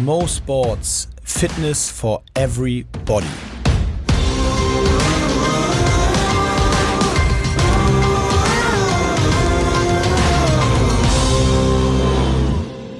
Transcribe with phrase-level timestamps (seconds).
[0.00, 3.26] Mo Sports Fitness for Everybody.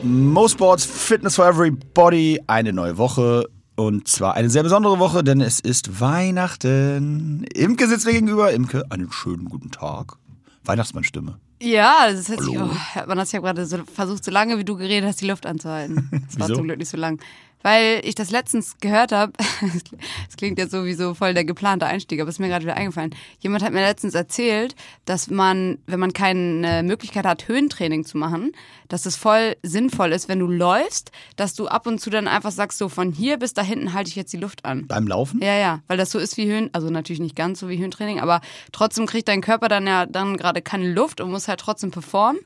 [0.03, 5.41] Mo Sports Fitness for Everybody, eine neue Woche und zwar eine sehr besondere Woche, denn
[5.41, 7.45] es ist Weihnachten.
[7.55, 8.53] Imke sitzt mir gegenüber.
[8.53, 10.19] Imke, einen schönen guten Tag.
[10.65, 11.39] Weihnachtsmannstimme.
[11.61, 12.71] Ja, das hört sich, oh,
[13.07, 16.09] man hat ja gerade so versucht, so lange wie du geredet hast, die Luft anzuhalten.
[16.27, 17.21] Das war zum Glück nicht so lang.
[17.63, 19.33] Weil ich das letztens gehört habe,
[20.29, 23.15] es klingt jetzt sowieso voll der geplante Einstieg, aber es ist mir gerade wieder eingefallen.
[23.41, 28.53] Jemand hat mir letztens erzählt, dass man, wenn man keine Möglichkeit hat, Höhentraining zu machen,
[28.89, 32.51] dass es voll sinnvoll ist, wenn du läufst, dass du ab und zu dann einfach
[32.51, 34.87] sagst, so von hier bis da hinten halte ich jetzt die Luft an.
[34.87, 35.41] Beim Laufen?
[35.43, 38.21] Ja, ja, weil das so ist wie Höhen, also natürlich nicht ganz so wie Höhentraining,
[38.21, 38.41] aber
[38.73, 42.41] trotzdem kriegt dein Körper dann ja dann gerade keine Luft und muss halt trotzdem performen.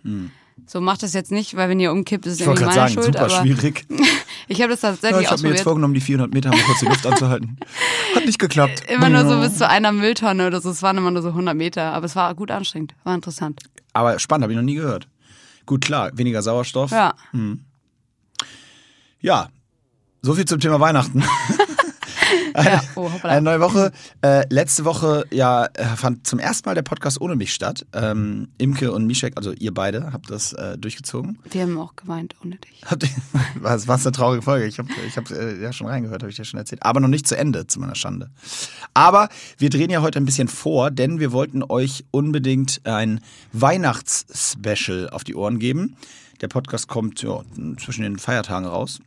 [0.65, 2.91] So macht das jetzt nicht, weil wenn ihr umkippt, ist es Ich wollte irgendwie gerade
[2.93, 3.15] meine sagen, Schuld.
[3.19, 3.87] super aber schwierig.
[4.49, 6.81] ich habe das Ja, tatsächlich ich habe mir jetzt vorgenommen, die 400 Meter mal kurz
[6.81, 7.59] die Luft anzuhalten.
[8.15, 8.83] Hat nicht geklappt.
[8.89, 10.71] Immer nur so bis zu einer Mülltonne oder so.
[10.71, 13.61] Es waren immer nur so 100 Meter, aber es war gut anstrengend, war interessant.
[13.93, 15.09] Aber spannend, habe ich noch nie gehört.
[15.67, 16.91] Gut, klar, weniger Sauerstoff.
[16.91, 17.15] Ja,
[19.21, 19.49] Ja,
[20.23, 21.23] so viel zum Thema Weihnachten.
[22.57, 22.83] ja.
[22.95, 23.11] Oh.
[23.23, 23.93] Eine neue Woche.
[24.23, 27.87] Äh, letzte Woche ja, äh, fand zum ersten Mal der Podcast ohne mich statt.
[27.93, 31.39] Ähm, Imke und Mischek, also ihr beide, habt das äh, durchgezogen.
[31.51, 32.83] Wir haben auch geweint ohne dich.
[32.85, 33.11] Habt ihr,
[33.61, 34.67] was, was eine traurige Folge.
[34.67, 36.83] Ich habe ich hab, äh, ja schon reingehört, habe ich dir schon erzählt.
[36.83, 38.31] Aber noch nicht zu Ende, zu meiner Schande.
[38.95, 43.21] Aber wir drehen ja heute ein bisschen vor, denn wir wollten euch unbedingt ein
[43.53, 45.97] Weihnachtsspecial auf die Ohren geben.
[46.41, 47.41] Der Podcast kommt ja,
[47.79, 49.01] zwischen den Feiertagen raus.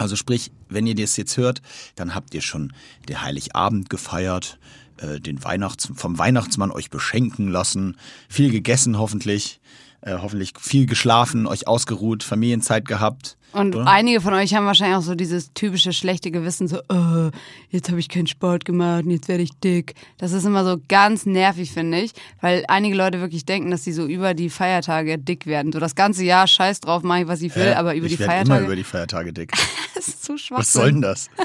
[0.00, 1.60] Also sprich, wenn ihr das jetzt hört,
[1.94, 2.72] dann habt ihr schon
[3.08, 4.58] den Heiligabend gefeiert,
[4.96, 7.98] äh, den Weihnachts vom Weihnachtsmann euch beschenken lassen,
[8.28, 9.60] viel gegessen hoffentlich,
[10.00, 13.36] äh, hoffentlich viel geschlafen, euch ausgeruht, Familienzeit gehabt.
[13.52, 13.86] Und oder?
[13.88, 17.30] einige von euch haben wahrscheinlich auch so dieses typische schlechte Gewissen, so, äh,
[17.70, 19.94] jetzt habe ich keinen Sport gemacht und jetzt werde ich dick.
[20.18, 23.92] Das ist immer so ganz nervig, finde ich, weil einige Leute wirklich denken, dass sie
[23.92, 25.72] so über die Feiertage dick werden.
[25.72, 28.16] So das ganze Jahr scheiß drauf, mache ich, was ich will, Äh, aber über ich
[28.16, 28.58] die Feiertage.
[28.58, 29.52] immer über die Feiertage dick.
[29.94, 30.58] das ist zu schwach.
[30.58, 31.28] Was soll denn das?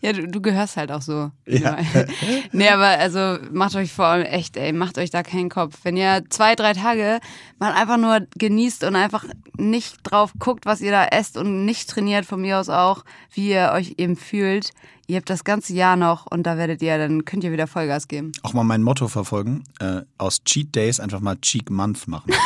[0.00, 1.30] Ja, du, du gehörst halt auch so.
[1.46, 1.78] Ja.
[2.52, 5.78] nee, aber also macht euch vor allem echt, ey, macht euch da keinen Kopf.
[5.82, 7.20] Wenn ihr zwei, drei Tage
[7.58, 9.24] mal einfach nur genießt und einfach
[9.56, 13.50] nicht drauf guckt, was ihr da esst und nicht trainiert, von mir aus auch, wie
[13.50, 14.70] ihr euch eben fühlt,
[15.06, 18.08] ihr habt das ganze Jahr noch und da werdet ihr, dann könnt ihr wieder Vollgas
[18.08, 18.32] geben.
[18.42, 22.32] Auch mal mein Motto verfolgen, äh, aus Cheat Days einfach mal Cheek Month machen.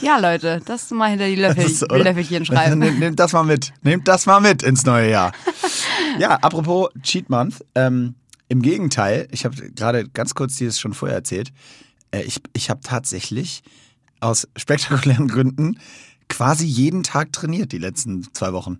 [0.00, 1.80] Ja, Leute, das mal hinter die Löffel, ist?
[1.90, 2.78] Löffelchen schreiben.
[2.80, 3.72] Nehmt, nehmt das mal mit.
[3.82, 5.32] Nehmt das mal mit ins neue Jahr.
[6.18, 7.64] ja, apropos Cheat Month.
[7.74, 8.14] Ähm,
[8.48, 11.52] Im Gegenteil, ich habe gerade ganz kurz dir das schon vorher erzählt.
[12.10, 13.62] Äh, ich ich habe tatsächlich
[14.20, 15.78] aus spektakulären Gründen
[16.28, 18.78] quasi jeden Tag trainiert die letzten zwei Wochen.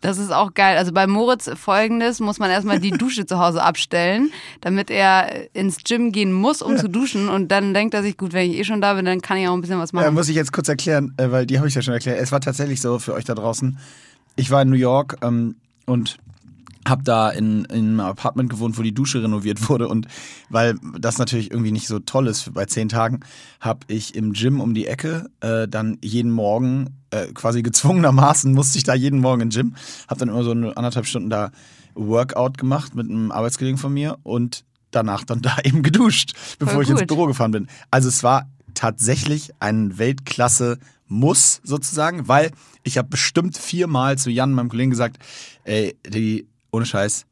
[0.00, 0.76] Das ist auch geil.
[0.78, 5.78] Also bei Moritz folgendes muss man erstmal die Dusche zu Hause abstellen, damit er ins
[5.82, 7.28] Gym gehen muss, um zu duschen.
[7.28, 9.48] Und dann denkt er sich, gut, wenn ich eh schon da bin, dann kann ich
[9.48, 10.14] auch ein bisschen was Ja, machen.
[10.14, 12.20] muss ich jetzt kurz erklären, äh, weil die habe ich ja schon erklärt.
[12.20, 13.76] Es war tatsächlich so für euch da draußen.
[14.36, 16.18] Ich war in New York ähm, und
[16.88, 19.88] habe da in, in einem Apartment gewohnt, wo die Dusche renoviert wurde.
[19.88, 20.06] Und
[20.48, 23.20] weil das natürlich irgendwie nicht so toll ist bei zehn Tagen,
[23.60, 28.78] habe ich im Gym um die Ecke äh, dann jeden Morgen äh, quasi gezwungenermaßen musste
[28.78, 29.74] ich da jeden Morgen im Gym.
[30.08, 31.50] Habe dann immer so eine anderthalb Stunden da
[31.94, 36.90] Workout gemacht mit einem Arbeitskollegen von mir und danach dann da eben geduscht, bevor ich
[36.90, 37.06] ins.
[37.06, 37.68] Büro gefahren bin.
[37.90, 42.52] Also es war tatsächlich ein Weltklasse-Muss sozusagen, weil
[42.84, 45.18] ich habe bestimmt viermal zu Jan, meinem Kollegen, gesagt,
[45.64, 47.26] ey, die, ohne Scheiß,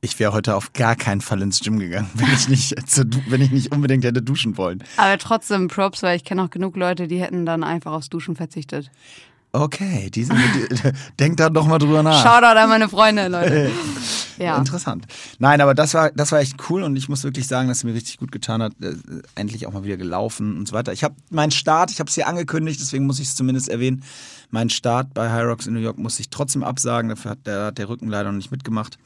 [0.00, 3.42] ich wäre heute auf gar keinen Fall ins Gym gegangen, wenn ich nicht, zu, wenn
[3.42, 4.82] ich nicht unbedingt hätte duschen wollen.
[4.96, 8.36] Aber trotzdem Props, weil ich kenne auch genug Leute, die hätten dann einfach aufs Duschen
[8.36, 8.90] verzichtet.
[9.52, 12.22] Okay, die sind, die, denkt da doch mal drüber nach.
[12.22, 13.70] Shoutout an meine Freunde, Leute.
[14.38, 14.56] Ja.
[14.56, 15.06] Interessant.
[15.38, 17.84] Nein, aber das war, das war echt cool und ich muss wirklich sagen, dass es
[17.84, 18.72] mir richtig gut getan hat.
[18.80, 18.94] Äh,
[19.34, 20.92] endlich auch mal wieder gelaufen und so weiter.
[20.92, 24.02] Ich habe meinen Start, ich habe es hier angekündigt, deswegen muss ich es zumindest erwähnen.
[24.50, 27.08] Mein Start bei High Rocks in New York muss ich trotzdem absagen.
[27.08, 28.98] Dafür hat der, hat der Rücken leider noch nicht mitgemacht.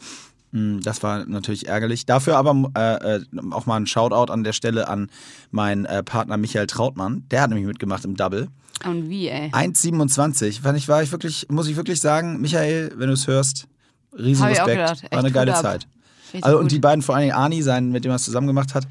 [0.53, 2.07] Mm, Das war natürlich ärgerlich.
[2.07, 5.11] Dafür aber äh, äh, auch mal ein Shoutout an der Stelle an
[5.51, 7.25] meinen äh, Partner Michael Trautmann.
[7.31, 8.49] Der hat nämlich mitgemacht im Double.
[8.87, 9.51] Und wie, ey?
[9.51, 10.63] 1,27.
[10.63, 13.67] Fand ich, war ich wirklich, muss ich wirklich sagen, Michael, wenn du es hörst,
[14.19, 15.11] riesen Respekt.
[15.13, 15.63] War eine geile ab.
[15.63, 15.87] Zeit.
[16.33, 16.65] Richtig Also, gut.
[16.65, 18.87] und die beiden, vor allen Dingen Ani, sein, mit dem er es zusammen gemacht hat,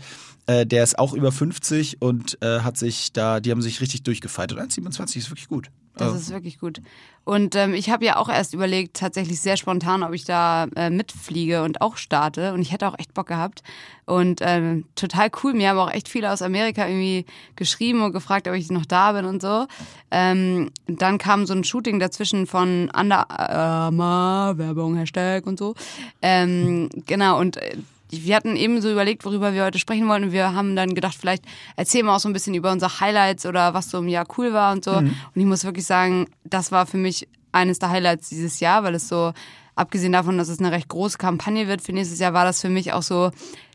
[0.45, 4.04] Äh, der ist auch über 50 und äh, hat sich da, die haben sich richtig
[4.04, 4.60] durchgefeitet.
[4.60, 5.69] 1,27 ist wirklich gut.
[5.95, 6.81] Das Äh, ist wirklich gut.
[7.25, 10.90] Und ähm, ich habe ja auch erst überlegt, tatsächlich sehr spontan, ob ich da äh,
[10.90, 12.54] mitfliege und auch starte.
[12.54, 13.63] Und ich hätte auch echt Bock gehabt.
[14.06, 15.54] Und ähm, total cool.
[15.54, 17.25] Mir haben auch echt viele aus Amerika irgendwie
[17.56, 19.68] geschrieben und gefragt, ob ich noch da bin und so.
[20.12, 25.75] Ähm, dann kam so ein Shooting dazwischen von Under Armour, Werbung, Hashtag und so.
[26.22, 27.78] Ähm, genau, und äh,
[28.21, 30.25] wir hatten eben so überlegt, worüber wir heute sprechen wollen.
[30.25, 31.44] Und wir haben dann gedacht, vielleicht
[31.75, 34.54] erzählen wir auch so ein bisschen über unsere Highlights oder was so im Jahr cool
[34.54, 34.92] war und so.
[34.92, 38.95] Und ich muss wirklich sagen, das war für mich eines der Highlights dieses Jahr, weil
[38.95, 39.33] es so,
[39.75, 42.69] abgesehen davon, dass es eine recht große Kampagne wird für nächstes Jahr, war das für
[42.69, 43.31] mich auch so,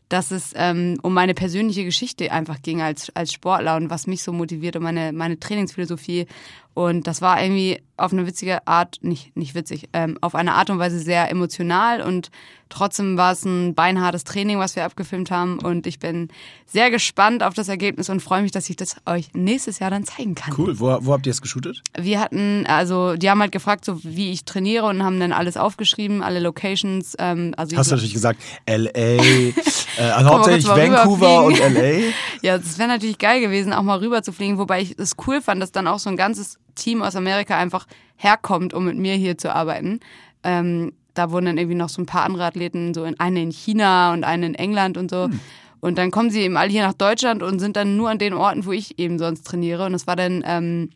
[0.09, 4.23] dass es ähm, um meine persönliche Geschichte einfach ging als, als Sportler und was mich
[4.23, 6.25] so motiviert und meine, meine Trainingsphilosophie.
[6.73, 10.69] Und das war irgendwie auf eine witzige Art, nicht, nicht witzig, ähm, auf eine Art
[10.69, 12.31] und Weise sehr emotional und
[12.69, 15.59] trotzdem war es ein beinhartes Training, was wir abgefilmt haben.
[15.59, 16.29] Und ich bin
[16.65, 20.05] sehr gespannt auf das Ergebnis und freue mich, dass ich das euch nächstes Jahr dann
[20.05, 20.53] zeigen kann.
[20.57, 20.79] Cool.
[20.79, 21.81] Wo, wo habt ihr es geshootet?
[21.97, 25.57] Wir hatten, also die haben halt gefragt, so wie ich trainiere und haben dann alles
[25.57, 27.15] aufgeschrieben, alle Locations.
[27.17, 29.53] Ähm, also Hast du ich, natürlich gesagt, L.A., äh,
[29.97, 31.59] also hauptsächlich Vancouver und.
[31.59, 32.13] L.A.
[32.41, 35.41] Ja, es wäre natürlich geil gewesen, auch mal rüber zu fliegen, wobei ich es cool
[35.41, 37.85] fand, dass dann auch so ein ganzes Team aus Amerika einfach
[38.15, 39.99] herkommt, um mit mir hier zu arbeiten.
[40.43, 43.51] Ähm, da wurden dann irgendwie noch so ein paar andere Athleten, so in, eine in
[43.51, 45.29] China und eine in England und so.
[45.81, 48.33] Und dann kommen sie eben alle hier nach Deutschland und sind dann nur an den
[48.33, 49.85] Orten, wo ich eben sonst trainiere.
[49.85, 50.89] Und das war dann, ähm,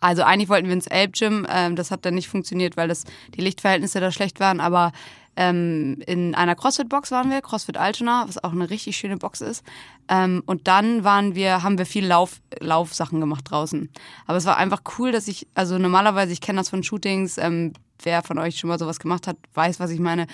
[0.00, 3.04] also eigentlich wollten wir ins Elbgym, ähm, das hat dann nicht funktioniert, weil das,
[3.34, 4.92] die Lichtverhältnisse da schlecht waren, aber
[5.38, 9.62] ähm, in einer CrossFit-Box waren wir, CrossFit Altona, was auch eine richtig schöne Box ist.
[10.08, 13.88] Ähm, und dann waren wir, haben wir viel Lauf, Laufsachen gemacht draußen.
[14.26, 17.72] Aber es war einfach cool, dass ich, also normalerweise, ich kenne das von Shootings, ähm,
[18.02, 20.26] wer von euch schon mal sowas gemacht hat, weiß, was ich meine.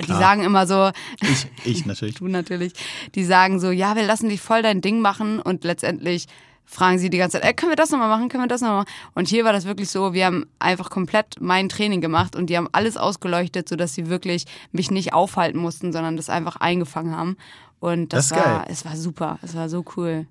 [0.00, 2.14] Die sagen immer so, Ich, ich natürlich.
[2.18, 2.72] du natürlich,
[3.14, 6.28] die sagen so, ja, wir lassen dich voll dein Ding machen und letztendlich
[6.66, 8.78] fragen sie die ganze Zeit, ey, können wir das nochmal machen, können wir das nochmal
[8.84, 8.88] machen?
[9.14, 12.56] Und hier war das wirklich so, wir haben einfach komplett mein Training gemacht und die
[12.56, 17.36] haben alles ausgeleuchtet, sodass sie wirklich mich nicht aufhalten mussten, sondern das einfach eingefangen haben.
[17.80, 18.66] Und das, Das war, geil.
[18.68, 20.26] es war super, es war so cool.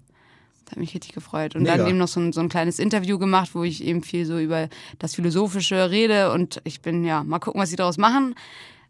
[0.65, 1.55] Das hat mich richtig gefreut.
[1.55, 1.77] Und Mega.
[1.77, 4.39] dann eben noch so ein, so ein kleines Interview gemacht, wo ich eben viel so
[4.39, 4.67] über
[4.99, 8.35] das Philosophische rede und ich bin, ja, mal gucken, was sie daraus machen.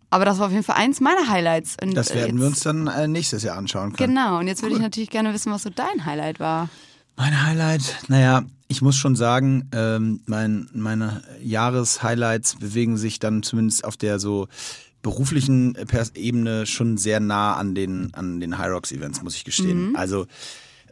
[0.09, 1.75] Aber das war auf jeden Fall eins meiner Highlights.
[1.81, 4.15] Und Das äh, werden jetzt, wir uns dann äh, nächstes Jahr anschauen können.
[4.15, 6.69] Genau, und jetzt würde ich natürlich gerne wissen, was so dein Highlight war.
[7.15, 13.85] Mein Highlight, naja, ich muss schon sagen, ähm, mein, meine Jahreshighlights bewegen sich dann zumindest
[13.85, 14.47] auf der so
[15.01, 19.43] beruflichen Pers- Ebene schon sehr nah an den, an den High Rocks Events, muss ich
[19.45, 19.95] gestehen.
[19.95, 20.25] Also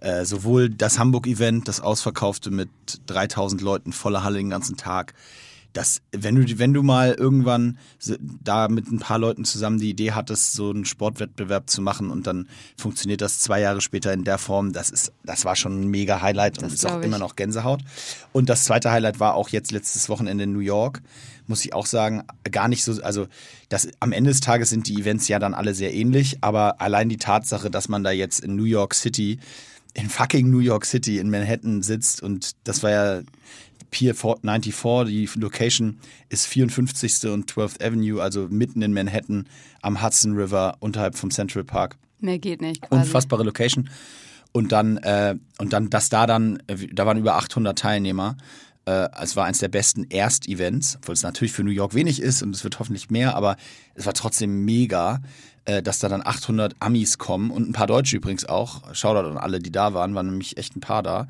[0.01, 2.69] äh, sowohl das Hamburg-Event, das ausverkaufte mit
[3.07, 5.13] 3000 Leuten, voller Halle den ganzen Tag.
[5.73, 7.77] Das, wenn du, wenn du mal irgendwann
[8.43, 12.27] da mit ein paar Leuten zusammen die Idee hattest, so einen Sportwettbewerb zu machen und
[12.27, 12.47] dann
[12.77, 16.21] funktioniert das zwei Jahre später in der Form, das ist, das war schon ein mega
[16.21, 17.05] Highlight und Das ist auch ich.
[17.05, 17.81] immer noch Gänsehaut.
[18.31, 21.01] Und das zweite Highlight war auch jetzt letztes Wochenende in New York.
[21.47, 23.27] Muss ich auch sagen, gar nicht so, also
[23.69, 27.09] das, am Ende des Tages sind die Events ja dann alle sehr ähnlich, aber allein
[27.09, 29.39] die Tatsache, dass man da jetzt in New York City
[29.93, 33.21] in fucking New York City in Manhattan sitzt und das war ja
[33.93, 35.99] Pier 94, die Location
[36.29, 37.29] ist 54.
[37.29, 39.47] und 12th Avenue, also mitten in Manhattan
[39.83, 41.97] am Hudson River unterhalb vom Central Park.
[42.19, 42.81] Mehr geht nicht.
[42.81, 43.03] Quasi.
[43.03, 43.89] Unfassbare Location.
[44.51, 48.35] Und dann, äh, und dann, dass da dann, äh, da waren über 800 Teilnehmer.
[48.85, 52.41] Äh, es war eines der besten Erst-Events, obwohl es natürlich für New York wenig ist
[52.41, 53.57] und es wird hoffentlich mehr, aber
[53.93, 55.21] es war trotzdem mega,
[55.65, 58.93] äh, dass da dann 800 Amis kommen und ein paar Deutsche übrigens auch.
[58.95, 61.27] Shoutout an alle, die da waren, waren nämlich echt ein paar da.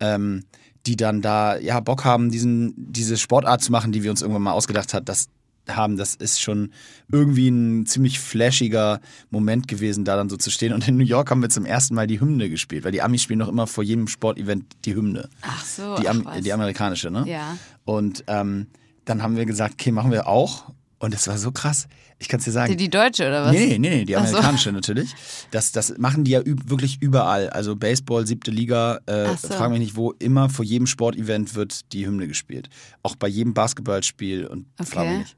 [0.00, 0.44] Ähm,
[0.86, 4.42] die dann da ja Bock haben, diesen, diese Sportart zu machen, die wir uns irgendwann
[4.42, 5.28] mal ausgedacht hat, das
[5.68, 6.72] haben, das ist schon
[7.10, 9.00] irgendwie ein ziemlich flashiger
[9.30, 10.72] Moment gewesen, da dann so zu stehen.
[10.74, 13.22] Und in New York haben wir zum ersten Mal die Hymne gespielt, weil die Amis
[13.22, 15.28] spielen noch immer vor jedem Sportevent die Hymne.
[15.40, 16.40] Ach so, Die, ach Am was.
[16.42, 17.24] die amerikanische, ne?
[17.26, 17.56] Ja.
[17.84, 18.66] Und ähm,
[19.06, 20.70] dann haben wir gesagt, okay, machen wir auch.
[20.98, 21.86] Und es war so krass.
[22.18, 22.70] Ich kann es dir sagen.
[22.70, 23.52] Die, die Deutsche oder was?
[23.52, 24.36] Nee, nee, nee, die Ach so.
[24.36, 25.14] amerikanische natürlich.
[25.50, 27.50] Das, das machen die ja wirklich überall.
[27.50, 29.48] Also Baseball, siebte Liga, äh, so.
[29.48, 32.68] frag mich nicht wo, immer vor jedem Sportevent wird die Hymne gespielt.
[33.02, 35.18] Auch bei jedem Basketballspiel und frag mich Okay.
[35.18, 35.36] nicht.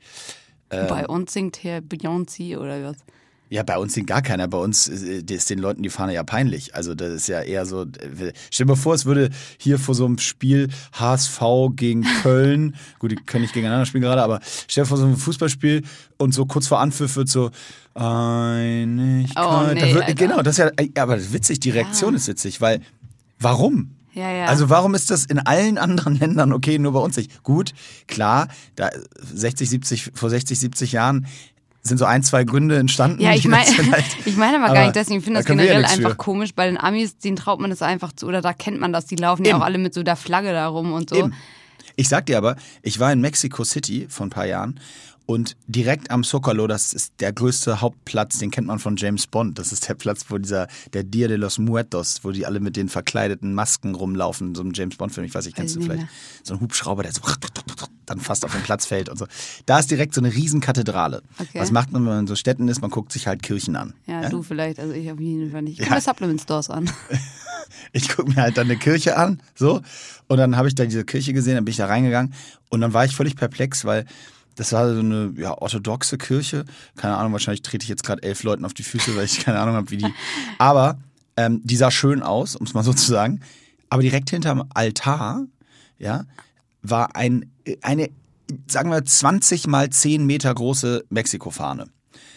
[0.88, 2.96] Bei uns singt hier Beyoncé oder was?
[3.48, 4.48] Ja, bei uns singt gar keiner.
[4.48, 6.74] Bei uns äh, ist den Leuten die Fahne ja peinlich.
[6.74, 7.86] Also das ist ja eher so.
[8.50, 11.40] Stell dir mal vor, es würde hier vor so einem Spiel HSV
[11.76, 15.16] gegen Köln, gut, die können nicht gegeneinander spielen gerade, aber stell dir vor so einem
[15.16, 15.82] Fußballspiel
[16.18, 17.50] und so kurz vor Anpfiff wird so
[17.94, 19.44] Einigkeit.
[19.44, 22.28] Oh, nee, da wird, genau, das ist ja, aber das ist witzig, die Reaktion ist
[22.28, 22.80] witzig, weil
[23.38, 23.92] warum?
[24.12, 24.46] Ja, ja.
[24.46, 27.42] Also warum ist das in allen anderen Ländern okay, nur bei uns nicht?
[27.42, 27.74] Gut,
[28.06, 31.26] klar, da 60, 70, vor 60, 70 Jahren
[31.86, 33.20] sind so ein, zwei Gründe entstanden.
[33.22, 35.18] Ja, ich meine vielleicht- ich mein aber, Aber gar nicht deswegen.
[35.18, 36.16] Ich finde da das ja generell einfach für.
[36.16, 36.54] komisch.
[36.54, 38.26] Bei den Amis, denen traut man das einfach zu.
[38.26, 39.06] Oder da kennt man das.
[39.06, 39.60] Die laufen ja Eben.
[39.60, 41.16] auch alle mit so der Flagge da rum und so.
[41.16, 41.34] Eben.
[41.96, 44.78] Ich sag dir aber, ich war in Mexico City vor ein paar Jahren
[45.26, 49.58] und direkt am Zocalo, das ist der größte Hauptplatz, den kennt man von James Bond.
[49.58, 52.76] Das ist der Platz, wo dieser, der Dia de los Muertos, wo die alle mit
[52.76, 56.06] den verkleideten Masken rumlaufen, so ein James Bond-Film, ich weiß nicht, kennst du nicht vielleicht?
[56.44, 57.20] So ein Hubschrauber, der so
[58.06, 59.26] dann fast auf den Platz fällt und so.
[59.66, 61.22] Da ist direkt so eine riesen Kathedrale.
[61.38, 61.58] Okay.
[61.60, 62.80] Was macht man, wenn man in so Städten ist?
[62.80, 63.94] Man guckt sich halt Kirchen an.
[64.06, 64.78] Ja, du vielleicht.
[64.78, 65.72] Also ich auf jeden Fall nicht.
[65.74, 65.84] Ich Ja.
[65.86, 66.88] gucke mir Supplement Stores an.
[67.92, 69.80] Ich gucke mir halt dann eine Kirche an, so.
[70.28, 72.32] Und dann habe ich da diese Kirche gesehen, dann bin ich da reingegangen
[72.68, 74.06] und dann war ich völlig perplex, weil
[74.56, 76.64] das war so eine ja, orthodoxe Kirche.
[76.96, 79.60] Keine Ahnung, wahrscheinlich trete ich jetzt gerade elf Leuten auf die Füße, weil ich keine
[79.60, 80.12] Ahnung habe, wie die.
[80.58, 80.98] Aber
[81.36, 83.40] ähm, die sah schön aus, um es mal so zu sagen.
[83.90, 85.44] Aber direkt hinterm Altar,
[85.98, 86.24] ja,
[86.82, 88.10] war ein, eine,
[88.66, 91.86] sagen wir, 20 mal 10 Meter große Mexiko-Fahne.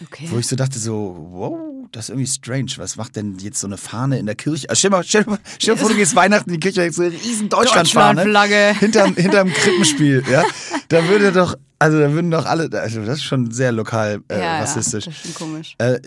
[0.04, 0.28] Okay.
[0.30, 2.72] Wo ich so dachte, so, wow, das ist irgendwie strange.
[2.78, 4.70] Was macht denn jetzt so eine Fahne in der Kirche?
[4.70, 7.02] Also stell, mal, stell, mal, stell dir vor, du gehst Weihnachten in die Kirche, so
[7.02, 8.24] eine riesen Deutschlandfahne.
[8.24, 8.80] Deutschlandflagge.
[8.80, 10.44] Hinterm, hinterm Krippenspiel, ja.
[10.88, 14.40] Da würde doch, also da würden doch alle, also das ist schon sehr lokal äh,
[14.40, 15.06] ja, rassistisch.
[15.06, 15.76] Ja, das ist schon komisch.
[15.78, 16.00] Äh,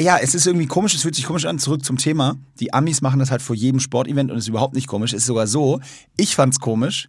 [0.00, 1.58] ja, es ist irgendwie komisch, es fühlt sich komisch an.
[1.58, 2.36] Zurück zum Thema.
[2.60, 5.12] Die Amis machen das halt vor jedem Sportevent und es ist überhaupt nicht komisch.
[5.12, 5.80] Es ist sogar so,
[6.16, 7.08] ich fand's komisch.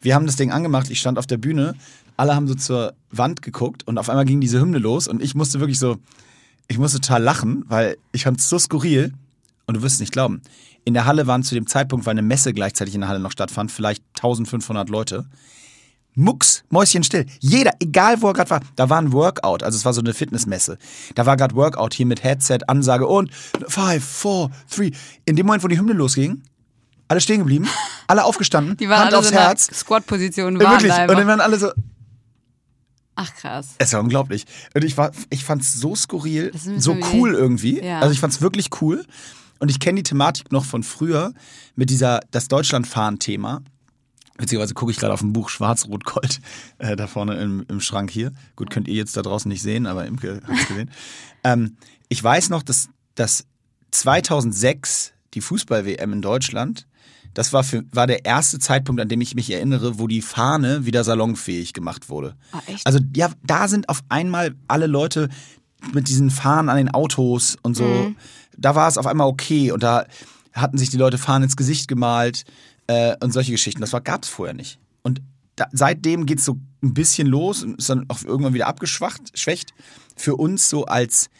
[0.00, 1.74] Wir haben das Ding angemacht, ich stand auf der Bühne,
[2.18, 5.34] alle haben so zur Wand geguckt und auf einmal ging diese Hymne los und ich
[5.34, 5.96] musste wirklich so,
[6.66, 9.14] ich musste total lachen, weil ich fand's so skurril
[9.66, 10.42] und du wirst es nicht glauben.
[10.84, 13.30] In der Halle waren zu dem Zeitpunkt, weil eine Messe gleichzeitig in der Halle noch
[13.32, 15.26] stattfand, vielleicht 1500 Leute.
[16.14, 17.26] Mucks, Mäuschen still.
[17.38, 20.12] Jeder, egal wo er gerade war, da war ein Workout, also es war so eine
[20.14, 20.76] Fitnessmesse.
[21.14, 23.30] Da war gerade Workout hier mit Headset, Ansage und
[23.68, 24.90] five, four, three.
[25.26, 26.42] In dem Moment, wo die Hymne losging,
[27.06, 27.68] alle stehen geblieben,
[28.08, 29.70] alle aufgestanden, Die waren Hand alle aufs so Herz.
[29.72, 30.56] Squat-Position.
[30.56, 30.92] Äh, Waren Wirklich.
[30.92, 31.70] da Und dann waren alle so,
[33.20, 33.74] Ach krass.
[33.78, 34.44] es war unglaublich.
[34.74, 37.82] Und ich war, ich fand's so skurril, so cool irgendwie.
[37.82, 37.98] Ja.
[37.98, 39.04] Also ich fand's wirklich cool.
[39.58, 41.32] Und ich kenne die Thematik noch von früher
[41.74, 43.62] mit dieser, das Deutschlandfahren-Thema.
[44.38, 46.40] Witzigerweise gucke ich gerade auf ein Buch Schwarz-Rot-Gold
[46.78, 48.30] äh, da vorne im, im Schrank hier.
[48.54, 50.92] Gut, könnt ihr jetzt da draußen nicht sehen, aber Imke hat es gesehen.
[51.42, 51.76] ähm,
[52.08, 53.46] ich weiß noch, dass, dass
[53.90, 56.86] 2006 die Fußball-WM in Deutschland,
[57.34, 60.84] das war, für, war der erste Zeitpunkt, an dem ich mich erinnere, wo die Fahne
[60.86, 62.36] wieder salonfähig gemacht wurde.
[62.52, 62.86] Ah, echt?
[62.86, 65.28] Also ja, da sind auf einmal alle Leute
[65.92, 67.84] mit diesen Fahnen an den Autos und so.
[67.84, 68.16] Mhm.
[68.56, 70.06] Da war es auf einmal okay und da
[70.52, 72.44] hatten sich die Leute Fahnen ins Gesicht gemalt
[72.88, 73.80] äh, und solche Geschichten.
[73.80, 74.78] Das gab es vorher nicht.
[75.02, 75.22] Und
[75.56, 79.38] da, seitdem geht es so ein bisschen los und ist dann auch irgendwann wieder abgeschwächt.
[79.38, 79.74] Schwächt.
[80.16, 81.30] Für uns so als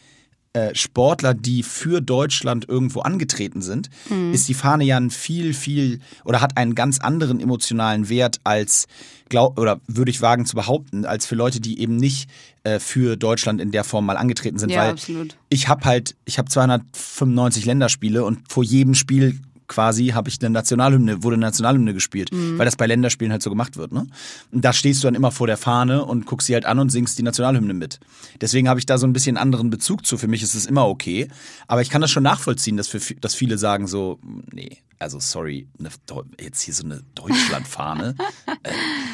[0.53, 3.89] äh, Sportler, die für Deutschland irgendwo angetreten sind,
[4.33, 8.87] ist die Fahne ja ein viel, viel oder hat einen ganz anderen emotionalen Wert als,
[9.29, 12.29] glaub, oder würde ich wagen zu behaupten, als für Leute, die eben nicht
[12.63, 14.71] äh, für Deutschland in der Form mal angetreten sind.
[14.71, 15.37] Ja, weil absolut.
[15.49, 20.49] ich habe halt, ich habe 295 Länderspiele und vor jedem Spiel quasi habe ich eine
[20.49, 22.57] Nationalhymne, wurde eine Nationalhymne gespielt, Mhm.
[22.57, 23.93] weil das bei Länderspielen halt so gemacht wird.
[23.93, 24.07] Ne?
[24.51, 26.89] Und da stehst du dann immer vor der Fahne und guckst sie halt an und
[26.89, 27.99] singst die Nationalhymne mit.
[28.41, 30.17] Deswegen habe ich da so ein bisschen anderen Bezug zu.
[30.17, 31.29] Für mich ist es immer okay.
[31.67, 34.19] Aber ich kann das schon nachvollziehen, dass, für, dass viele sagen so,
[34.51, 35.69] nee, also sorry,
[36.09, 38.15] Deu- jetzt hier so eine Deutschlandfahne.
[38.63, 38.69] äh,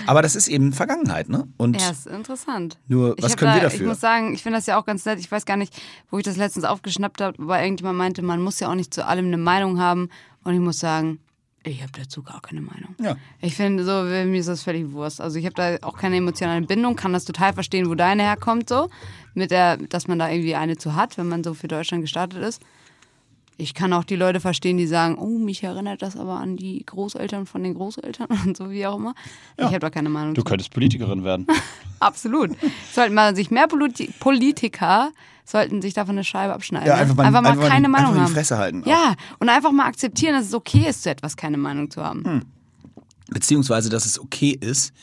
[0.07, 1.47] aber das ist eben Vergangenheit, ne?
[1.57, 2.79] Und Ja, ist interessant.
[2.88, 3.81] Nur, was können wir da, dafür?
[3.81, 5.19] Ich muss sagen, ich finde das ja auch ganz nett.
[5.19, 5.74] Ich weiß gar nicht,
[6.09, 9.05] wo ich das letztens aufgeschnappt habe, weil irgendjemand meinte, man muss ja auch nicht zu
[9.05, 10.09] allem eine Meinung haben.
[10.45, 11.19] Und ich muss sagen,
[11.65, 12.95] ich habe dazu gar keine Meinung.
[13.01, 13.17] Ja.
[13.41, 15.19] Ich finde so, mir ist das völlig Wurst.
[15.19, 18.69] Also ich habe da auch keine emotionale Bindung, kann das total verstehen, wo deine herkommt
[18.69, 18.89] so,
[19.33, 22.43] mit der, dass man da irgendwie eine zu hat, wenn man so für Deutschland gestartet
[22.43, 22.61] ist.
[23.57, 26.85] Ich kann auch die Leute verstehen, die sagen, oh, mich erinnert das aber an die
[26.85, 29.15] Großeltern von den Großeltern und so wie auch immer.
[29.57, 30.35] Ich habe da keine Meinung.
[30.35, 30.43] zu.
[30.43, 31.47] könntest Politikerin werden.
[31.99, 32.51] Absolut.
[32.91, 35.11] Sollten mal sich mehr Politi Politiker
[35.45, 36.87] sollten sich davon eine Scheibe abschneiden.
[36.87, 38.33] Ja, einfach mal- einfach mal einfach mal keine die- Meinung einfach die haben.
[38.33, 38.87] Fresse halten auch.
[38.87, 42.23] Ja, und einfach mal akzeptieren, dass es okay ist, zu etwas keine Meinung zu haben.
[42.25, 42.41] Hm.
[43.27, 44.93] beziehungsweise dass es okay ist,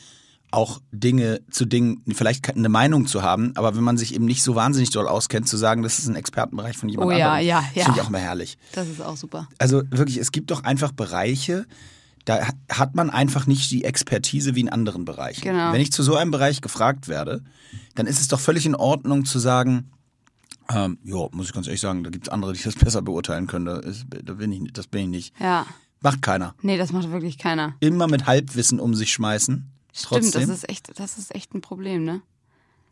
[0.53, 4.43] auch Dinge zu Dingen, vielleicht eine Meinung zu haben, aber wenn man sich eben nicht
[4.43, 7.47] so wahnsinnig doll auskennt, zu sagen, das ist ein Expertenbereich von jemand Oh ja, anderem.
[7.49, 7.85] ja, Das ja.
[7.85, 8.59] finde ich auch immer herrlich.
[8.73, 9.49] Das ist auch super.
[9.59, 11.65] Also wirklich, es gibt doch einfach Bereiche,
[12.27, 15.41] da hat- hat man einfach nicht die Expertise wie in anderen Bereichen.
[15.41, 15.73] Genau.
[15.73, 17.43] Wenn ich zu so einem Bereich gefragt werde,
[17.95, 19.91] dann ist es doch völlig in Ordnung zu sagen,
[20.71, 23.47] ähm, ja, muss ich ganz ehrlich sagen, da gibt es andere, die das besser beurteilen
[23.47, 23.67] können.
[23.67, 25.41] Da, ist, da bin ich, das bin ich nicht.
[25.41, 25.67] Ja.
[26.01, 26.55] Macht keiner.
[26.63, 27.77] Nee, das macht wirklich keiner.
[27.81, 29.71] Immer mit Halbwissen um sich schmeißen.
[29.93, 30.49] Stimmt, Trotzdem.
[30.49, 32.23] das ist echt, das ist echt ein Problem, ne?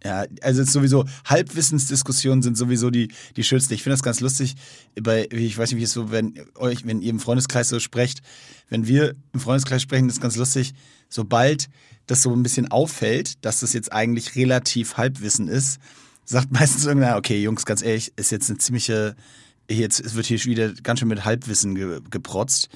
[0.05, 3.75] Ja, also ist sowieso, Halbwissensdiskussionen sind sowieso die, die schönsten.
[3.75, 4.55] Ich finde das ganz lustig,
[5.01, 8.23] bei, ich weiß nicht, wie es so, wenn euch, wenn ihr im Freundeskreis so sprecht,
[8.71, 10.73] wenn wir im Freundeskreis sprechen, ist ganz lustig,
[11.11, 11.69] sobald
[12.07, 15.79] das so ein bisschen auffällt, dass das jetzt eigentlich relativ Halbwissen ist,
[16.25, 19.17] sagt meistens irgendeiner, okay, Jungs, ganz ehrlich, ist jetzt eine ziemliche,
[19.69, 22.69] jetzt es wird hier wieder ganz schön mit Halbwissen ge, geprotzt.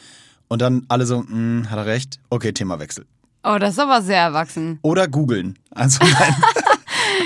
[0.48, 3.06] Und dann alle so, "Mm, hat er recht, okay, Themawechsel.
[3.42, 4.78] Oh, das ist aber sehr erwachsen.
[4.82, 5.58] Oder googeln.
[5.70, 6.34] Also nein,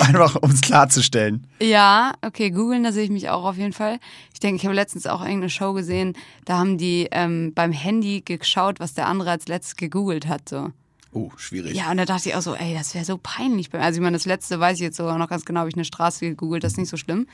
[0.00, 1.46] einfach um es klarzustellen.
[1.60, 3.98] Ja, okay, googeln, da sehe ich mich auch auf jeden Fall.
[4.32, 8.22] Ich denke, ich habe letztens auch irgendeine Show gesehen, da haben die ähm, beim Handy
[8.22, 10.48] geschaut, was der andere als letztes gegoogelt hat.
[10.48, 10.72] So.
[11.10, 11.74] Oh, schwierig.
[11.74, 13.72] Ja, und da dachte ich auch so, ey, das wäre so peinlich.
[13.74, 15.86] Also ich meine, das letzte weiß ich jetzt sogar noch ganz genau, habe ich eine
[15.86, 17.26] Straße gegoogelt, das ist nicht so schlimm.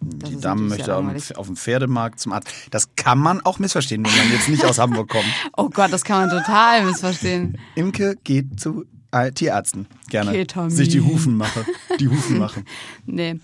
[0.00, 1.36] Das Die Dame möchte auf dem, langweilig.
[1.36, 2.48] auf dem Pferdemarkt zum Arzt.
[2.70, 5.24] Das kann man auch missverstehen, wenn man jetzt nicht aus Hamburg kommt.
[5.56, 7.58] Oh Gott, das kann man total missverstehen.
[7.74, 9.86] Imke geht zu äh, Tierärzten.
[10.08, 10.32] Gerne.
[10.32, 10.70] Ketamin.
[10.70, 11.64] Sich die Hufen machen.
[11.98, 12.64] Die Hufen machen.
[13.06, 13.40] Nee.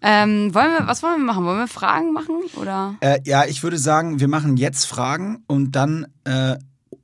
[0.00, 1.44] Ähm, wollen wir, was wollen wir machen?
[1.44, 2.36] Wollen wir Fragen machen?
[2.54, 2.94] Oder?
[3.00, 6.56] Äh, ja, ich würde sagen, wir machen jetzt Fragen und dann, äh,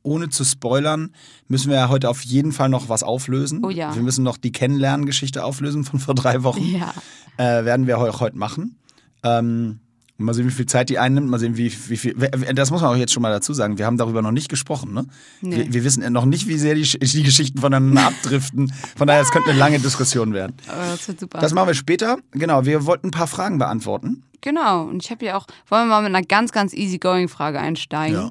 [0.05, 1.11] ohne zu spoilern,
[1.49, 3.65] müssen wir ja heute auf jeden Fall noch was auflösen.
[3.65, 3.95] Oh ja.
[3.95, 6.63] Wir müssen noch die Kennenlerngeschichte auflösen von vor drei Wochen.
[6.63, 6.95] Ja.
[7.37, 8.77] Äh, werden wir auch heute machen.
[9.25, 9.81] Ähm,
[10.17, 11.29] mal sehen, wie viel Zeit die einnimmt.
[11.29, 12.15] Mal sehen, wie, wie viel.
[12.15, 13.79] Das muss man auch jetzt schon mal dazu sagen.
[13.79, 14.93] Wir haben darüber noch nicht gesprochen.
[14.95, 15.07] Ne?
[15.41, 15.57] Nee.
[15.57, 18.73] Wir, wir wissen noch nicht, wie sehr die, die Geschichten voneinander abdriften.
[18.97, 20.55] Von daher, es könnte eine lange Diskussion werden.
[20.69, 21.39] Aber das wird super.
[21.41, 22.19] Das machen wir später.
[22.33, 24.23] Genau, wir wollten ein paar Fragen beantworten.
[24.43, 24.85] genau.
[24.85, 28.17] Und ich habe hier auch, wollen wir mal mit einer ganz, ganz easygoing Frage einsteigen?
[28.17, 28.31] Ja.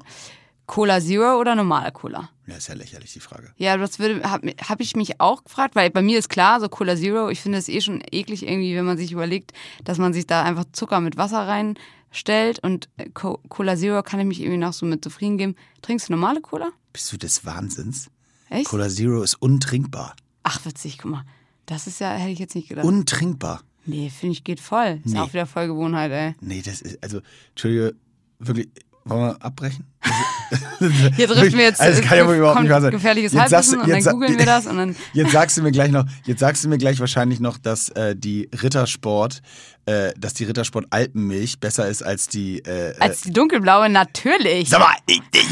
[0.66, 2.30] Cola Zero oder normale Cola?
[2.46, 3.52] Ja, ist ja lächerlich, die Frage.
[3.56, 6.68] Ja, das würde habe hab ich mich auch gefragt, weil bei mir ist klar, so
[6.68, 9.52] Cola Zero, ich finde es eh schon eklig irgendwie, wenn man sich überlegt,
[9.84, 14.20] dass man sich da einfach Zucker mit Wasser reinstellt und äh, Co Cola Zero kann
[14.20, 15.56] ich mich irgendwie noch so mit zufrieden geben.
[15.82, 16.70] Trinkst du normale Cola?
[16.92, 18.10] Bist du des Wahnsinns?
[18.50, 18.66] Echt?
[18.68, 20.14] Cola Zero ist untrinkbar.
[20.42, 21.24] Ach, witzig, guck mal.
[21.66, 22.84] Das ist ja, hätte ich jetzt nicht gedacht.
[22.84, 23.62] Untrinkbar.
[23.86, 25.00] nee, finde ich, geht voll.
[25.04, 25.18] Ist Nee.
[25.20, 26.34] auch wieder voll Gewohnheit, ey.
[26.40, 27.94] Nee, das ist, also, Entschuldige,
[28.38, 28.68] wirklich,
[29.04, 29.86] wollen wir abbrechen?
[31.16, 32.90] Hier driften wir jetzt Also, das kann ja wohl überhaupt nicht wahr sein.
[32.90, 35.62] gefährliches Jetzt Halbwissen und dann jetzt sa- googeln wir das und dann Jetzt sagst du
[35.62, 39.40] mir gleich noch, jetzt sagst du mir gleich wahrscheinlich noch, dass äh, die Rittersport,
[39.86, 42.58] äh, dass die Rittersport Alpenmilch besser ist als die.
[42.60, 44.68] Äh, als die dunkelblaue natürlich.
[44.68, 44.94] Sag mal,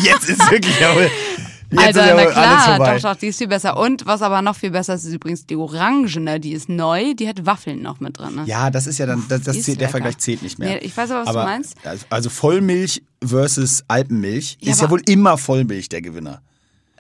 [0.03, 0.77] jetzt ist wirklich
[1.73, 2.31] jetzt Alter, ja na
[2.77, 3.77] klar, doch, doch, die ist viel besser.
[3.77, 7.29] Und was aber noch viel besser ist, ist übrigens die Orangene, die ist neu, die
[7.29, 8.35] hat Waffeln noch mit drin.
[8.37, 8.45] Ne?
[8.47, 9.89] Ja, das ist ja dann, das, das zählt, der.
[9.89, 10.71] Vergleich zählt nicht mehr.
[10.75, 11.77] Nee, ich weiß aber, was du meinst.
[11.85, 16.43] Also, also Vollmilch versus Alpenmilch Ja, ist ja aber- wohl immer Vollmilch der Gewinner.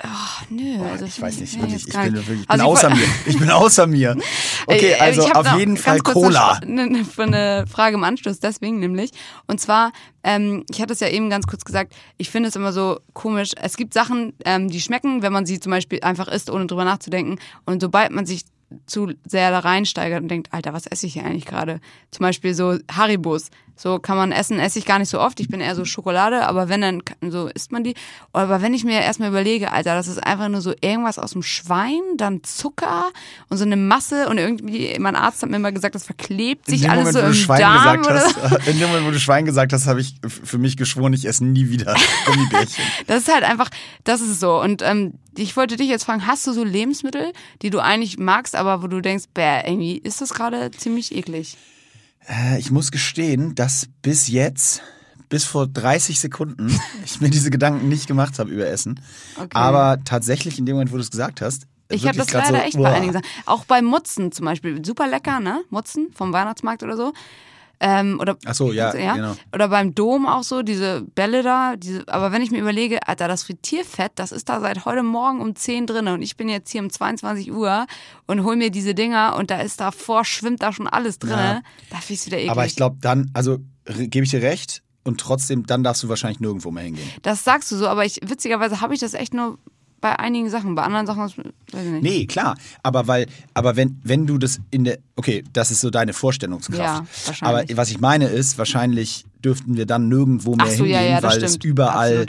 [0.04, 1.86] Ach, nö, also ich weiß nicht, nee, wirklich.
[1.86, 3.04] Ich bin, wirklich, ich bin Also ich außer mir.
[3.26, 4.16] Ich bin außer mir.
[4.64, 6.52] Okay, Ey, also auf jeden Fall Cola.
[6.62, 9.10] Eine, eine, eine Frage im Anschluss, deswegen nämlich.
[9.48, 9.90] Und zwar,
[10.22, 13.50] ähm, ich hatte es ja eben ganz kurz gesagt, ich finde es immer so komisch.
[13.60, 16.84] Es gibt Sachen, ähm, die schmecken, wenn man sie zum Beispiel einfach isst, ohne drüber
[16.84, 17.40] nachzudenken.
[17.64, 18.44] Und sobald man sich
[18.86, 21.80] zu sehr da reinsteigert und denkt, Alter, was esse ich hier eigentlich gerade?
[22.10, 23.50] Zum Beispiel so Haribos.
[23.82, 25.40] So kann man essen, esse ich gar nicht so oft.
[25.40, 27.94] Ich bin eher so Schokolade, aber wenn dann so isst man die.
[28.32, 31.42] Aber wenn ich mir erstmal überlege, Alter, das ist einfach nur so irgendwas aus dem
[31.42, 33.10] Schwein, dann Zucker
[33.48, 36.88] und so eine Masse und irgendwie, mein Arzt hat mir immer gesagt, das verklebt sich
[36.88, 39.72] alles Moment, so im Schwein Darm gesagt hast, in dem Moment, wo du Schwein gesagt
[39.72, 42.84] hast, habe ich für mich geschworen, ich esse nie wieder Gummibärchen.
[43.08, 43.68] Das ist halt einfach,
[44.04, 44.60] das ist so.
[44.60, 48.54] Und ähm, ich wollte dich jetzt fragen, hast du so Lebensmittel, die du eigentlich magst,
[48.54, 51.56] aber wo du denkst, bäh, irgendwie ist das gerade ziemlich eklig?
[52.28, 54.82] Äh, Ich muss gestehen, dass bis jetzt,
[55.28, 56.68] bis vor 30 Sekunden,
[57.04, 59.00] ich mir diese Gedanken nicht gemacht habe über Essen.
[59.36, 59.48] Okay.
[59.52, 62.54] Aber tatsächlich in dem Moment, wo du es gesagt hast, Ich habe das leider so,
[62.64, 62.84] echt boah.
[62.84, 63.26] bei einigen Sachen.
[63.46, 64.84] Auch bei Mutzen zum Beispiel.
[64.84, 65.62] Super lecker, ne?
[65.70, 67.12] Mutzen vom Weihnachtsmarkt oder so.
[67.84, 69.36] Ähm, oder, Ach so, ja, ja, genau.
[69.52, 71.74] Oder beim Dom auch so, diese Bälle da.
[71.74, 75.40] Diese, aber wenn ich mir überlege, Alter, das Frittierfett, das ist da seit heute Morgen
[75.40, 77.86] um 10 drin und ich bin jetzt hier um 22 Uhr
[78.26, 81.30] und hol mir diese Dinger und da ist davor, schwimmt da schon alles drin.
[81.32, 81.62] Ja.
[81.90, 82.50] Da finde ich wieder eklig.
[82.50, 86.38] Aber ich glaube dann, also gebe ich dir recht und trotzdem, dann darfst du wahrscheinlich
[86.38, 87.10] nirgendwo mehr hingehen.
[87.22, 89.58] Das sagst du so, aber ich, witzigerweise habe ich das echt nur
[90.02, 90.74] bei einigen Sachen.
[90.74, 92.02] Bei anderen Sachen, weiß ich nicht.
[92.02, 92.56] Nee, klar.
[92.82, 96.78] Aber weil, aber wenn, wenn du das in der, okay, das ist so deine Vorstellungskraft.
[96.78, 97.70] Ja, wahrscheinlich.
[97.70, 101.14] Aber was ich meine ist, wahrscheinlich dürften wir dann nirgendwo mehr Ach so, ja, hingehen,
[101.14, 101.64] ja, das weil es stimmt.
[101.64, 102.26] überall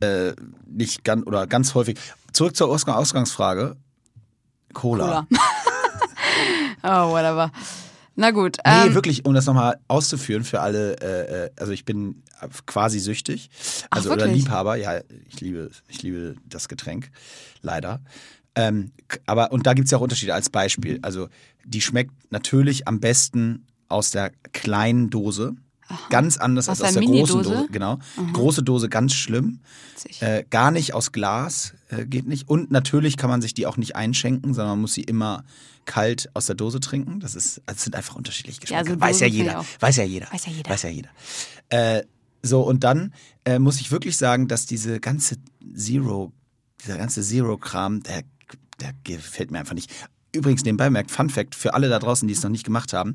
[0.00, 0.36] Absolut.
[0.36, 0.36] äh,
[0.70, 1.98] nicht ganz oder ganz häufig.
[2.32, 3.76] Zurück zur Ausgang Ausgangsfrage.
[4.74, 5.26] Cola.
[5.26, 5.26] Cola.
[7.08, 7.50] oh, whatever.
[8.18, 8.56] Na gut.
[8.66, 12.24] Nee, ähm, wirklich, um das nochmal auszuführen für alle, äh, äh, also ich bin
[12.66, 13.48] quasi süchtig.
[13.90, 14.42] Also oder wirklich?
[14.42, 17.12] Liebhaber, ja, ich liebe, ich liebe das Getränk,
[17.62, 18.00] leider.
[18.56, 18.90] Ähm,
[19.26, 20.98] aber, und da gibt es ja auch Unterschiede als Beispiel.
[21.02, 21.28] Also,
[21.64, 25.54] die schmeckt natürlich am besten aus der kleinen Dose.
[26.10, 27.56] Ganz anders Aus als aus der der großen Mini-Dose?
[27.56, 27.68] Dose.
[27.72, 27.98] Genau.
[28.32, 29.60] Große Dose ganz schlimm.
[30.20, 32.48] Äh, gar nicht aus Glas, äh, geht nicht.
[32.48, 35.44] Und natürlich kann man sich die auch nicht einschenken, sondern man muss sie immer
[35.86, 37.20] kalt aus der Dose trinken.
[37.20, 38.94] Das ist, also es sind einfach unterschiedliche Ja, Geschmäcker.
[38.94, 39.64] so weiß ja jeder.
[39.80, 40.26] Weiß ja jeder.
[40.30, 40.70] Weiß ja jeder.
[40.70, 41.08] Weiß ja jeder.
[41.70, 42.02] Äh,
[42.42, 43.12] so, und dann
[43.44, 45.36] äh, muss ich wirklich sagen, dass diese ganze
[45.74, 46.32] Zero,
[46.84, 48.22] dieser ganze Zero-Kram, der,
[48.80, 49.90] der gefällt mir einfach nicht.
[50.34, 53.14] Übrigens, nebenbei merkt, Fun Fact, für alle da draußen, die es noch nicht gemacht haben,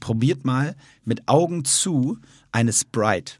[0.00, 2.18] probiert mal mit Augen zu
[2.52, 3.34] eine Sprite.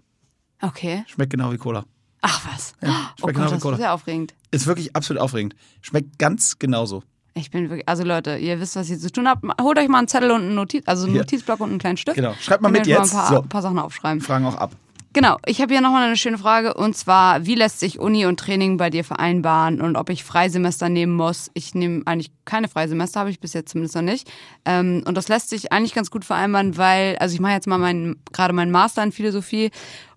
[0.62, 1.04] okay.
[1.06, 1.84] Schmeckt genau wie Cola.
[2.22, 2.74] Ach was.
[2.82, 3.74] oh schmeckt Gott, genau wie das Cola.
[3.76, 4.34] ist sehr aufregend.
[4.50, 5.54] Ist wirklich absolut aufregend.
[5.82, 7.02] Schmeckt ganz genauso.
[7.34, 9.44] Ich bin wirklich, also Leute, ihr wisst, was ihr zu tun habt.
[9.60, 11.16] Holt euch mal einen Zettel und einen Notiz, also einen.
[11.16, 12.16] Notizblock und einen kleinen Stift.
[12.16, 12.32] Genau.
[12.40, 13.12] Schreibt mal Könnt mit jetzt.
[13.12, 13.48] Mal ein paar, So.
[13.48, 14.22] paar Sachen aufschreiben.
[14.22, 14.74] Fragen auch ab.
[15.16, 18.38] Genau, ich habe hier nochmal eine schöne Frage und zwar, wie lässt sich Uni und
[18.38, 21.50] Training bei dir vereinbaren und ob ich Freisemester nehmen muss?
[21.54, 24.30] Ich nehme eigentlich keine Freisemester, habe ich bis jetzt zumindest noch nicht.
[24.66, 27.78] Ähm, und das lässt sich eigentlich ganz gut vereinbaren, weil, also ich mache jetzt mal
[27.78, 29.70] meinen, gerade meinen Master in Philosophie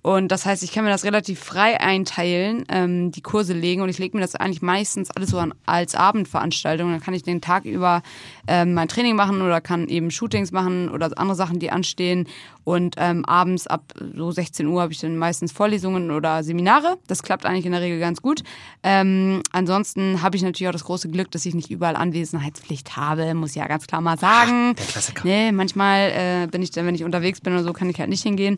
[0.10, 3.90] und das heißt, ich kann mir das relativ frei einteilen, ähm, die Kurse legen und
[3.90, 6.90] ich lege mir das eigentlich meistens alles so an, als Abendveranstaltung.
[6.90, 8.02] Dann kann ich den Tag über
[8.48, 12.28] ähm, mein Training machen oder kann eben Shootings machen oder andere Sachen, die anstehen.
[12.64, 16.98] Und ähm, abends ab so 16 Uhr habe ich dann meistens Vorlesungen oder Seminare.
[17.06, 18.44] Das klappt eigentlich in der Regel ganz gut.
[18.82, 23.36] Ähm, ansonsten habe ich natürlich auch das große Glück, dass ich nicht überall Anwesenheitspflicht habe,
[23.36, 24.74] muss ich ja ganz klar mal sagen.
[24.76, 25.22] Der Klassiker.
[25.24, 28.10] Nee, manchmal äh, bin ich dann, wenn ich unterwegs bin oder so, kann ich halt
[28.10, 28.58] nicht hingehen.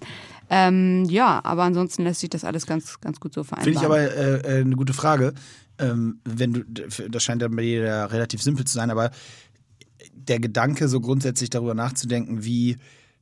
[0.53, 3.73] Ähm, ja, aber ansonsten lässt sich das alles ganz, ganz gut so vereinbaren.
[3.73, 5.33] Finde ich aber äh, äh, eine gute Frage.
[5.79, 9.11] Ähm, wenn du, das scheint ja bei dir relativ simpel zu sein, aber
[10.13, 12.75] der Gedanke, so grundsätzlich darüber nachzudenken, wie,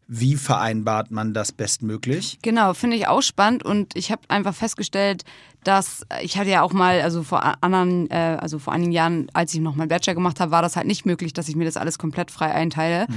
[0.07, 2.39] wie vereinbart man das bestmöglich?
[2.41, 5.23] Genau, finde ich auch spannend und ich habe einfach festgestellt,
[5.63, 9.53] dass ich hatte ja auch mal, also vor anderen, äh, also vor einigen Jahren, als
[9.53, 11.77] ich noch meinen Bachelor gemacht habe, war das halt nicht möglich, dass ich mir das
[11.77, 13.07] alles komplett frei einteile.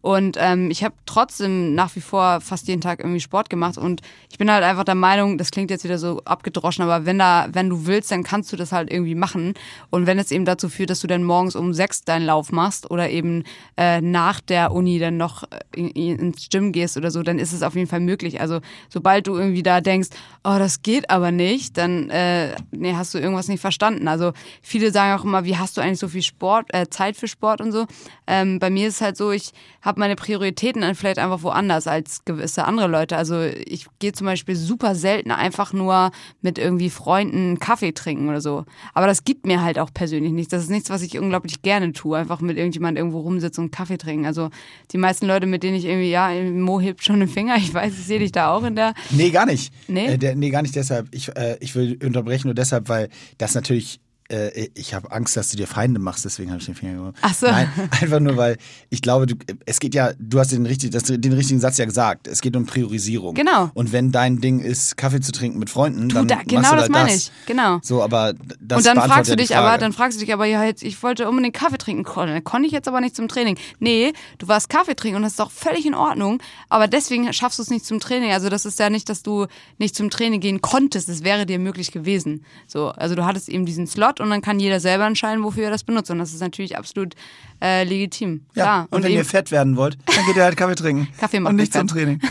[0.00, 4.00] Und ähm, ich habe trotzdem nach wie vor fast jeden Tag irgendwie Sport gemacht und
[4.30, 7.48] ich bin halt einfach der Meinung, das klingt jetzt wieder so abgedroschen, aber wenn da,
[7.52, 9.54] wenn du willst, dann kannst du das halt irgendwie machen.
[9.90, 12.90] Und wenn es eben dazu führt, dass du dann morgens um sechs deinen Lauf machst
[12.90, 13.44] oder eben
[13.76, 17.38] äh, nach der Uni dann noch äh, in, in, ins Gym gehst oder so, dann
[17.38, 18.40] ist es auf jeden Fall möglich.
[18.40, 20.08] Also sobald du irgendwie da denkst,
[20.42, 24.08] oh, das geht aber nicht, dann äh, nee, hast du irgendwas nicht verstanden.
[24.08, 27.28] Also viele sagen auch immer, wie hast du eigentlich so viel Sport, äh, Zeit für
[27.28, 27.86] Sport und so.
[28.26, 29.52] Ähm, bei mir ist es halt so, ich
[29.82, 33.16] habe meine Prioritäten dann vielleicht einfach woanders als gewisse andere Leute.
[33.16, 38.40] Also ich gehe zum Beispiel super selten einfach nur mit irgendwie Freunden Kaffee trinken oder
[38.40, 38.64] so.
[38.94, 40.50] Aber das gibt mir halt auch persönlich nichts.
[40.50, 42.16] Das ist nichts, was ich unglaublich gerne tue.
[42.16, 44.26] Einfach mit irgendjemand irgendwo rumsitzen und Kaffee trinken.
[44.26, 44.50] Also
[44.92, 47.56] die meisten Leute, mit denen ich irgendwie, ja, Mo hebt schon den Finger.
[47.62, 48.92] Ich weiß, ich sehe dich da auch in der.
[49.10, 49.72] Nee, gar nicht.
[49.86, 50.06] Nee?
[50.06, 51.08] Äh, der, nee, gar nicht deshalb.
[51.12, 54.00] Ich, äh, ich unterbrechen nur deshalb, weil das natürlich.
[54.28, 57.14] Äh, ich habe Angst, dass du dir Feinde machst, deswegen habe ich den Finger gemacht.
[57.22, 57.46] Ach so.
[57.46, 57.68] Nein,
[58.00, 58.56] einfach nur, weil
[58.90, 59.34] ich glaube, du,
[59.66, 62.26] es geht ja, du hast den, richtig, das, den richtigen Satz ja gesagt.
[62.28, 63.34] Es geht um Priorisierung.
[63.34, 63.70] Genau.
[63.74, 66.60] Und wenn dein Ding ist, Kaffee zu trinken mit Freunden, Du, dann da, machst genau
[66.70, 67.16] du das halt meine das.
[67.16, 67.30] ich.
[67.46, 67.78] Genau.
[67.82, 70.64] So, aber das und dann fragst du dich aber, dann fragst du dich aber, ja,
[70.64, 72.04] jetzt, ich wollte unbedingt Kaffee trinken.
[72.04, 73.58] Kon- Konnte ich jetzt aber nicht zum Training.
[73.80, 76.40] Nee, du warst Kaffee trinken und das ist doch völlig in Ordnung.
[76.68, 78.30] Aber deswegen schaffst du es nicht zum Training.
[78.32, 79.46] Also das ist ja nicht, dass du
[79.78, 81.08] nicht zum Training gehen konntest.
[81.08, 82.44] Es wäre dir möglich gewesen.
[82.66, 85.70] So, also du hattest eben diesen Slot und dann kann jeder selber entscheiden, wofür er
[85.70, 86.10] das benutzt.
[86.10, 87.14] Und das ist natürlich absolut
[87.62, 88.46] äh, legitim.
[88.54, 88.86] ja, Klar.
[88.90, 91.08] und, wenn eben- ihr fett werden wollt, dann geht ihr halt Kaffee trinken.
[91.18, 91.86] Kaffee macht Und nicht zum.
[91.88, 92.20] Training.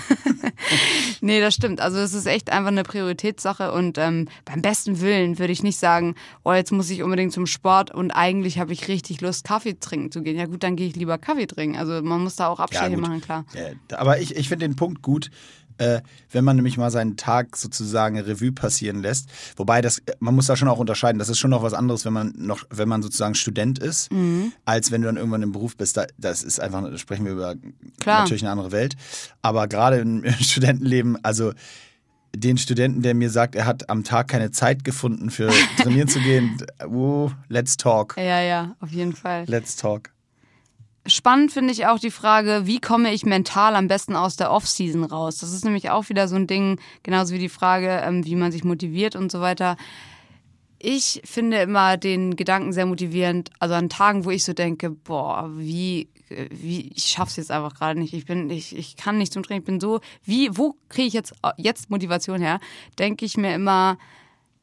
[1.22, 1.82] Nee, das stimmt.
[1.82, 5.78] Also es ist echt einfach eine Prioritätssache und ähm, beim besten Willen würde ich nicht
[5.78, 9.76] sagen, oh, jetzt muss ich unbedingt zum Sport und eigentlich habe ich richtig Lust, Kaffee
[9.80, 10.38] trinken zu gehen.
[10.38, 11.78] Ja gut, dann gehe ich lieber Kaffee trinken.
[11.78, 13.02] Also man muss da auch Abstriche gut.
[13.02, 13.46] machen, klar.
[13.54, 15.30] Ja, aber ich, ich finde den Punkt gut,
[15.78, 19.30] äh, wenn man nämlich mal seinen Tag sozusagen Revue passieren lässt.
[19.56, 21.20] Wobei das, man muss da schon auch unterscheiden.
[21.20, 24.54] Das ist schon noch was anderes, wenn man noch, wenn man sozusagen Student ist, Mhm.
[24.66, 25.98] als wenn du dann irgendwann im Beruf bist.
[25.98, 27.56] Da, das ist einfach, da sprechen wir über
[28.00, 28.22] Klar.
[28.22, 28.96] natürlich eine andere Welt.
[29.42, 31.54] Aber gerade im, im Studentenleben, also
[32.36, 36.20] den Studenten, der mir sagt, er hat am Tag keine Zeit gefunden für trainieren zu
[36.20, 36.58] gehen,
[36.88, 38.16] oh, let's talk.
[38.18, 39.44] Ja, ja, auf jeden Fall.
[39.48, 40.12] Let's talk.
[41.08, 45.04] Spannend finde ich auch die Frage, wie komme ich mental am besten aus der Off-Season
[45.04, 45.38] raus?
[45.40, 48.52] Das ist nämlich auch wieder so ein Ding, genauso wie die Frage, ähm, wie man
[48.52, 49.78] sich motiviert und so weiter.
[50.78, 55.50] Ich finde immer den Gedanken sehr motivierend, also an Tagen, wo ich so denke, boah,
[55.56, 58.14] wie, äh, wie, ich schaff's jetzt einfach gerade nicht.
[58.14, 61.14] Ich bin, ich, ich kann nicht zum Training, ich bin so, wie, wo kriege ich
[61.14, 62.60] jetzt, jetzt Motivation her?
[63.00, 63.98] Denke ich mir immer,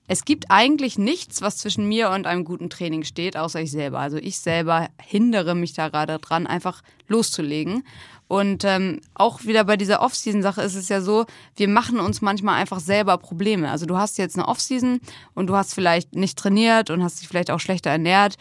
[0.08, 4.00] es gibt eigentlich nichts, was zwischen mir und einem guten Training steht, außer ich selber.
[4.00, 7.84] Also ich selber hindere mich da gerade dran, einfach loszulegen.
[8.26, 12.60] Und ähm, auch wieder bei dieser Off-Season-Sache ist es ja so, wir machen uns manchmal
[12.60, 13.70] einfach selber Probleme.
[13.70, 15.00] Also du hast jetzt eine Off-Season
[15.34, 18.36] und du hast vielleicht nicht trainiert und hast dich vielleicht auch schlechter ernährt.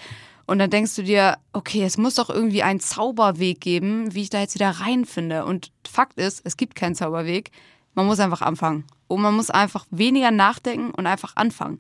[0.46, 4.30] Und dann denkst du dir, okay, es muss doch irgendwie einen Zauberweg geben, wie ich
[4.30, 5.44] da jetzt wieder reinfinde.
[5.44, 7.52] Und Fakt ist, es gibt keinen Zauberweg.
[7.98, 8.84] Man muss einfach anfangen.
[9.08, 11.80] Und man muss einfach weniger nachdenken und einfach anfangen.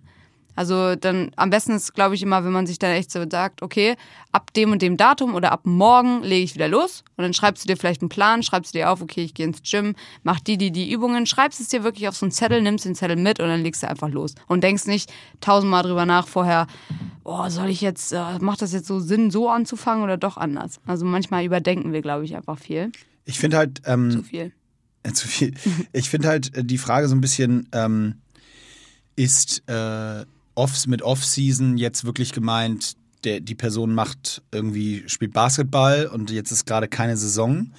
[0.55, 3.61] Also dann am besten ist, glaube ich, immer, wenn man sich dann echt so sagt,
[3.61, 3.95] okay,
[4.31, 7.03] ab dem und dem Datum oder ab morgen lege ich wieder los.
[7.17, 9.45] Und dann schreibst du dir vielleicht einen Plan, schreibst du dir auf, okay, ich gehe
[9.45, 12.63] ins Gym, mach die, die, die Übungen, schreibst es dir wirklich auf so einen Zettel,
[12.63, 14.33] nimmst den Zettel mit und dann legst du einfach los.
[14.47, 16.65] Und denkst nicht tausendmal drüber nach vorher,
[17.25, 20.81] oh, soll ich jetzt, äh, macht das jetzt so Sinn, so anzufangen oder doch anders?
[20.87, 22.91] Also manchmal überdenken wir, glaube ich, einfach viel.
[23.25, 23.83] Ich finde halt.
[23.85, 24.51] Ähm, Zu viel.
[25.13, 25.53] Zu viel.
[25.93, 28.15] Ich finde halt äh, die Frage so ein bisschen, ähm,
[29.15, 36.07] ist äh, off, mit Off-Season jetzt wirklich gemeint, der, die Person macht irgendwie, spielt Basketball
[36.07, 37.71] und jetzt ist gerade keine Saison?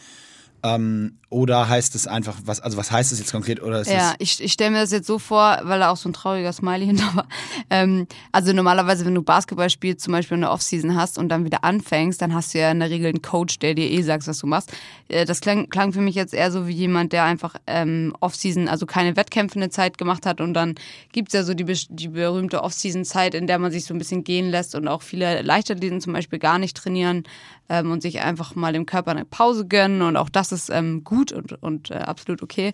[0.63, 3.63] Ähm, oder heißt es einfach, was, also was heißt es jetzt konkret?
[3.63, 6.09] Oder ist Ja, ich, ich stelle mir das jetzt so vor, weil da auch so
[6.09, 7.29] ein trauriger Smiley hinter war.
[7.69, 11.65] Ähm, also normalerweise, wenn du Basketball spielst, zum Beispiel eine Offseason hast und dann wieder
[11.65, 14.39] anfängst, dann hast du ja in der Regel einen Coach, der dir eh sagt, was
[14.39, 14.73] du machst.
[15.09, 18.67] Äh, das klang, klang für mich jetzt eher so wie jemand, der einfach ähm, Offseason,
[18.67, 20.77] also keine Wettkämpfe eine Zeit gemacht hat und dann
[21.13, 24.49] gibt's ja so die, die berühmte Offseason-Zeit, in der man sich so ein bisschen gehen
[24.49, 27.25] lässt und auch viele Leichtathleten zum Beispiel gar nicht trainieren
[27.69, 31.05] ähm, und sich einfach mal dem Körper eine Pause gönnen und auch das ist ähm,
[31.05, 32.73] gut und, und äh, absolut okay.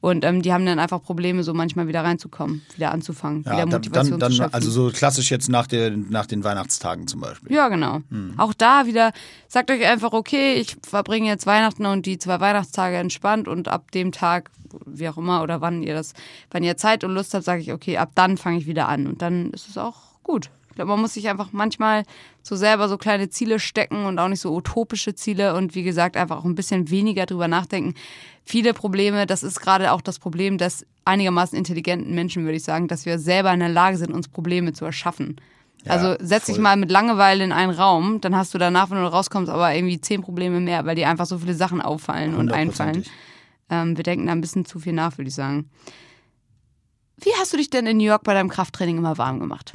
[0.00, 3.60] Und ähm, die haben dann einfach Probleme, so manchmal wieder reinzukommen, wieder anzufangen, wieder ja,
[3.60, 4.54] dann, Motivation dann, zu dann, schöpfen.
[4.54, 7.50] also so klassisch jetzt nach, der, nach den Weihnachtstagen zum Beispiel.
[7.50, 8.00] ja, genau.
[8.36, 9.12] Auch da wieder,
[9.48, 13.92] sagt euch einfach, okay, ich verbringe jetzt Weihnachten und die zwei Weihnachtstage entspannt und ab
[13.92, 14.50] dem Tag,
[14.84, 16.12] wie auch immer, oder wann ihr das,
[16.50, 19.06] wann ihr Zeit und Lust habt, sage ich, okay, ab dann fange ich wieder an.
[19.06, 20.50] Und dann ist es auch gut.
[20.74, 22.02] Ich glaube, man muss sich einfach manchmal
[22.42, 26.16] so selber so kleine Ziele stecken und auch nicht so utopische Ziele und wie gesagt,
[26.16, 27.94] einfach auch ein bisschen weniger drüber nachdenken.
[28.42, 32.88] Viele Probleme, das ist gerade auch das Problem des einigermaßen intelligenten Menschen, würde ich sagen,
[32.88, 35.36] dass wir selber in der Lage sind, uns Probleme zu erschaffen.
[35.84, 38.98] Ja, also setz dich mal mit Langeweile in einen Raum, dann hast du danach, wenn
[38.98, 42.50] du rauskommst, aber irgendwie zehn Probleme mehr, weil dir einfach so viele Sachen auffallen und
[42.50, 43.04] einfallen.
[43.70, 45.70] Ähm, wir denken da ein bisschen zu viel nach, würde ich sagen.
[47.18, 49.74] Wie hast du dich denn in New York bei deinem Krafttraining immer warm gemacht?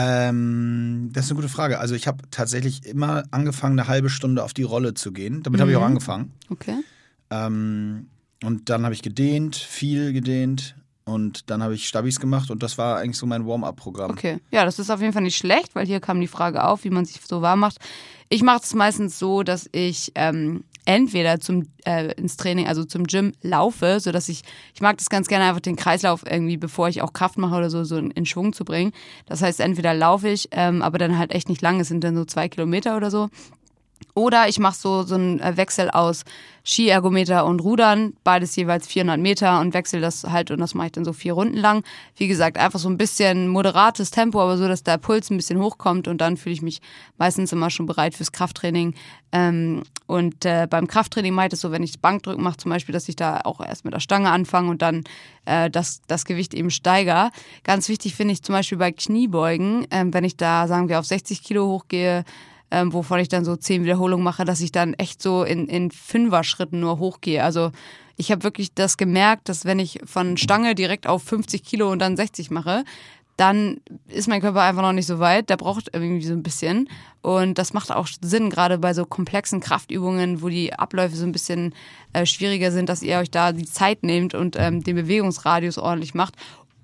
[0.00, 1.80] Ähm, das ist eine gute Frage.
[1.80, 5.42] Also ich habe tatsächlich immer angefangen, eine halbe Stunde auf die Rolle zu gehen.
[5.42, 6.32] Damit habe ich auch angefangen.
[6.50, 6.76] Okay.
[7.30, 8.06] Ähm,
[8.44, 10.76] und dann habe ich gedehnt, viel gedehnt.
[11.04, 14.10] Und dann habe ich Stabis gemacht und das war eigentlich so mein Warm-up-Programm.
[14.10, 14.40] Okay.
[14.50, 16.90] Ja, das ist auf jeden Fall nicht schlecht, weil hier kam die Frage auf, wie
[16.90, 17.78] man sich so warm macht.
[18.28, 23.04] Ich mache es meistens so, dass ich ähm, entweder zum äh, ins Training, also zum
[23.04, 24.42] Gym laufe, so dass ich
[24.74, 27.68] ich mag das ganz gerne einfach den Kreislauf irgendwie, bevor ich auch Kraft mache oder
[27.68, 28.92] so, so in, in Schwung zu bringen.
[29.26, 32.16] Das heißt, entweder laufe ich, ähm, aber dann halt echt nicht lang, es sind dann
[32.16, 33.28] so zwei Kilometer oder so.
[34.14, 36.24] Oder ich mache so, so einen äh, Wechsel aus
[36.64, 40.92] Skiergometer und Rudern, beides jeweils 400 Meter und wechsel das halt und das mache ich
[40.92, 41.82] dann so vier Runden lang.
[42.16, 45.58] Wie gesagt, einfach so ein bisschen moderates Tempo, aber so, dass der Puls ein bisschen
[45.60, 46.80] hochkommt und dann fühle ich mich
[47.16, 48.94] meistens immer schon bereit fürs Krafttraining.
[49.32, 53.08] Ähm, und äh, beim Krafttraining meint es so, wenn ich Bankdrücken mache zum Beispiel, dass
[53.08, 55.04] ich da auch erst mit der Stange anfange und dann
[55.46, 57.30] äh, das, das Gewicht eben steiger.
[57.64, 61.06] Ganz wichtig finde ich zum Beispiel bei Kniebeugen, ähm, wenn ich da, sagen wir, auf
[61.06, 62.24] 60 Kilo hochgehe,
[62.70, 65.90] ähm, wovon ich dann so zehn Wiederholungen mache, dass ich dann echt so in, in
[65.90, 67.42] Fünfer-Schritten nur hochgehe.
[67.42, 67.70] Also
[68.16, 72.00] ich habe wirklich das gemerkt, dass wenn ich von Stange direkt auf 50 Kilo und
[72.00, 72.84] dann 60 mache,
[73.38, 75.48] dann ist mein Körper einfach noch nicht so weit.
[75.48, 76.88] Der braucht irgendwie so ein bisschen.
[77.22, 81.30] Und das macht auch Sinn, gerade bei so komplexen Kraftübungen, wo die Abläufe so ein
[81.30, 81.72] bisschen
[82.12, 86.14] äh, schwieriger sind, dass ihr euch da die Zeit nehmt und ähm, den Bewegungsradius ordentlich
[86.14, 86.34] macht.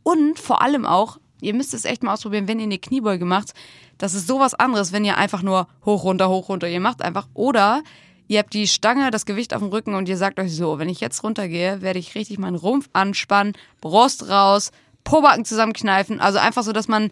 [0.05, 3.53] Und vor allem auch, ihr müsst es echt mal ausprobieren, wenn ihr eine Kniebeuge macht.
[3.99, 6.69] Das ist sowas anderes, wenn ihr einfach nur hoch, runter, hoch, runter.
[6.69, 7.29] Ihr macht einfach.
[7.35, 7.83] Oder
[8.27, 10.89] ihr habt die Stange, das Gewicht auf dem Rücken und ihr sagt euch so, wenn
[10.89, 14.71] ich jetzt runtergehe, werde ich richtig meinen Rumpf anspannen, Brust raus,
[15.05, 16.21] Pobacken zusammenkneifen.
[16.21, 17.11] Also einfach so, dass man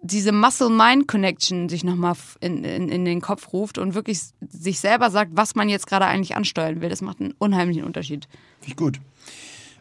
[0.00, 5.32] diese Muscle-Mind-Connection sich nochmal in, in, in den Kopf ruft und wirklich sich selber sagt,
[5.34, 6.90] was man jetzt gerade eigentlich ansteuern will.
[6.90, 8.28] Das macht einen unheimlichen Unterschied.
[8.60, 9.00] Finde gut.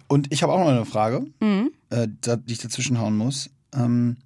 [0.08, 1.72] Und ich habe auch noch eine Frage, Mhm.
[1.90, 3.50] äh, die ich dazwischen hauen muss.
[3.74, 4.18] Ähm,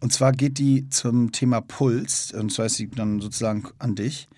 [0.00, 2.32] und zwar geht die zum Thema Puls.
[2.32, 4.28] Und zwar ist sie dann sozusagen an dich.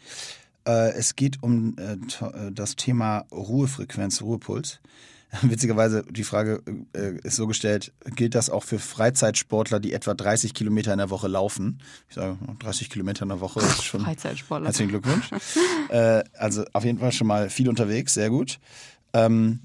[0.66, 4.80] Äh, es geht um äh, äh, das Thema Ruhefrequenz, Ruhepuls.
[5.42, 6.62] Witzigerweise, die Frage
[6.94, 11.10] äh, ist so gestellt, gilt das auch für Freizeitsportler, die etwa 30 Kilometer in der
[11.10, 11.80] Woche laufen?
[12.08, 14.00] Ich sage, 30 Kilometer in der Woche ist schon...
[14.04, 14.66] Freizeitsportler.
[14.68, 15.30] Herzlichen Glückwunsch.
[15.88, 18.60] äh, also auf jeden Fall schon mal viel unterwegs, sehr gut.
[19.12, 19.58] Ähm,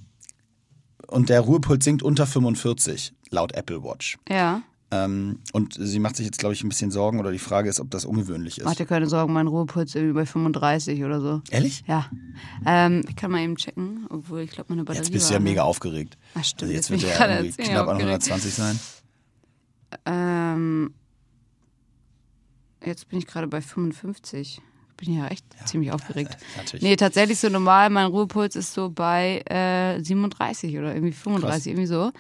[1.10, 3.14] und der Ruhepuls sinkt unter 45.
[3.30, 4.18] laut Apple Watch.
[4.30, 4.62] Ja.
[4.92, 7.80] Ähm, und sie macht sich jetzt, glaube ich, ein bisschen Sorgen oder die Frage ist,
[7.80, 8.66] ob das ungewöhnlich ist.
[8.66, 11.42] Mach dir keine Sorgen, mein Ruhepuls ist irgendwie bei 35 oder so.
[11.52, 11.84] Ehrlich?
[11.88, 12.10] Ja.
[12.66, 15.40] Ähm, ich kann mal eben checken, obwohl ich glaube, meine Batterie Jetzt bist du ja
[15.40, 16.18] mega aufgeregt.
[16.34, 18.30] Ach, stimmt, Also jetzt jetzt wird er gerade irgendwie knapp an aufgeregt.
[18.32, 18.80] 120 sein.
[20.06, 20.94] Ähm,
[22.84, 24.60] jetzt bin ich gerade bei 55.
[25.00, 26.38] Bin ja echt ziemlich aufgeregt.
[26.58, 26.84] natürlich.
[26.84, 31.86] Nee, tatsächlich so normal, mein Ruhepuls ist so bei äh, 37 oder irgendwie 35, irgendwie
[31.86, 32.12] so.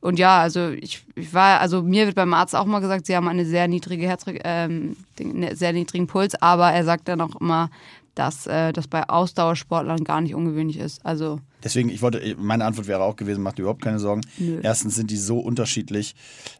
[0.00, 3.14] Und ja, also ich, ich war, also mir wird beim Arzt auch mal gesagt, sie
[3.14, 7.38] haben eine sehr niedrige Herzrhyth ähm, einen sehr niedrigen Puls, aber er sagt dann auch
[7.38, 7.68] immer,
[8.14, 11.04] dass äh, das bei Ausdauersportlern gar nicht ungewöhnlich ist.
[11.06, 14.22] Also Deswegen, ich wollte, meine Antwort wäre auch gewesen, macht dir überhaupt keine Sorgen.
[14.38, 14.60] Nö.
[14.62, 16.14] Erstens sind die so unterschiedlich,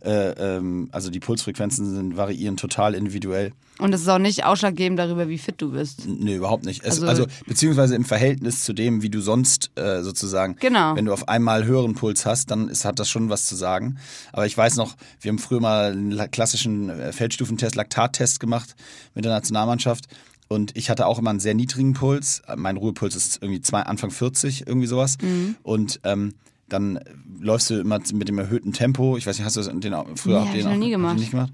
[0.04, 3.52] äh, ähm, also die Pulsfrequenzen sind, variieren total individuell.
[3.78, 6.02] und es ist auch nicht ausschlaggebend darüber, wie fit du bist.
[6.06, 6.82] Nee, überhaupt nicht.
[6.84, 10.94] Es, Also- also, beziehungsweise im Verhältnis zu dem, wie du sonst äh, sozusagen, Genau.
[10.96, 13.96] wenn du auf einmal höheren Puls hast, dann ist, hat das schon was zu sagen.
[14.34, 18.76] Aber ich weiß noch, wir haben früher mal einen la- klassischen äh, Feldstufentest, Laktattest gemacht
[19.14, 20.08] mit der Nationalmannschaft.
[20.52, 22.42] Und ich hatte auch immer einen sehr niedrigen Puls.
[22.56, 25.16] Mein Ruhepuls ist irgendwie zwei, Anfang 40, irgendwie sowas.
[25.22, 25.54] Mhm.
[25.62, 26.34] Und ähm,
[26.68, 26.98] dann
[27.40, 29.16] läufst du immer mit dem erhöhten Tempo.
[29.16, 30.72] Ich weiß nicht, hast du das den auch, früher Nee, auch hab den ich noch
[30.72, 31.18] auch, nie gemacht.
[31.18, 31.52] nicht gemacht?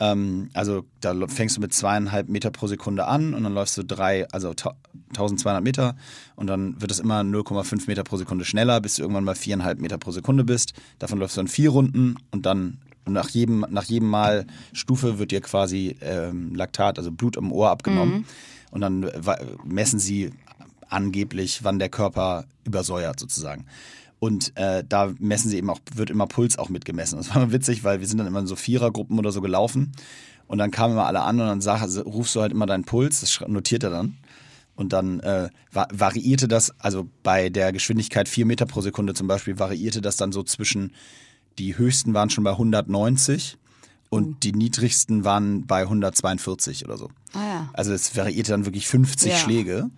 [0.00, 3.82] Ähm, also da fängst du mit zweieinhalb Meter pro Sekunde an und dann läufst du
[3.84, 4.76] drei, also ta-
[5.10, 5.96] 1200 Meter
[6.34, 9.78] und dann wird es immer 0,5 Meter pro Sekunde schneller, bis du irgendwann mal viereinhalb
[9.80, 10.74] Meter pro Sekunde bist.
[10.98, 15.30] Davon läufst du dann vier Runden und dann nach jedem, nach jedem Mal Stufe wird
[15.30, 18.26] dir quasi ähm, Laktat, also Blut im Ohr abgenommen
[18.70, 19.10] und dann
[19.64, 20.30] messen sie
[20.88, 23.66] angeblich, wann der Körper übersäuert sozusagen.
[24.18, 27.18] Und äh, da messen sie eben auch, wird immer Puls auch mitgemessen.
[27.18, 29.92] Das war immer witzig, weil wir sind dann immer in so Vierergruppen oder so gelaufen.
[30.46, 32.84] Und dann kamen immer alle an und dann sag, also rufst du halt immer deinen
[32.84, 34.16] Puls, das notiert er dann.
[34.74, 39.26] Und dann äh, va variierte das, also bei der Geschwindigkeit 4 Meter pro Sekunde zum
[39.26, 40.92] Beispiel, variierte das dann so zwischen,
[41.58, 43.56] die höchsten waren schon bei 190
[44.08, 47.08] und die niedrigsten waren bei 142 oder so.
[47.32, 47.68] Ah ja.
[47.72, 49.38] Also es variierte dann wirklich 50 Ja.
[49.38, 49.90] Schläge.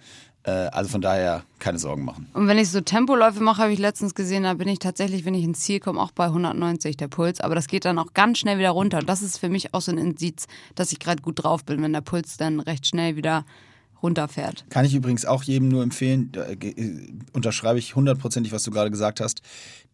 [0.45, 2.29] Äh, also von daher keine Sorgen machen.
[2.33, 5.35] Und wenn ich so Tempoläufe mache, habe ich letztens gesehen, da bin ich tatsächlich, wenn
[5.35, 7.41] ich ins Ziel komme, auch bei 190 der Puls.
[7.41, 8.99] Aber das geht dann auch ganz schnell wieder runter.
[8.99, 11.83] Und das ist für mich auch so ein Indiz, dass ich gerade gut drauf bin,
[11.83, 13.45] wenn der Puls dann recht schnell wieder
[14.03, 14.65] runterfährt.
[14.71, 16.57] Kann ich übrigens auch jedem nur empfehlen, äh,
[17.33, 19.43] unterschreibe ich hundertprozentig, was du gerade gesagt hast,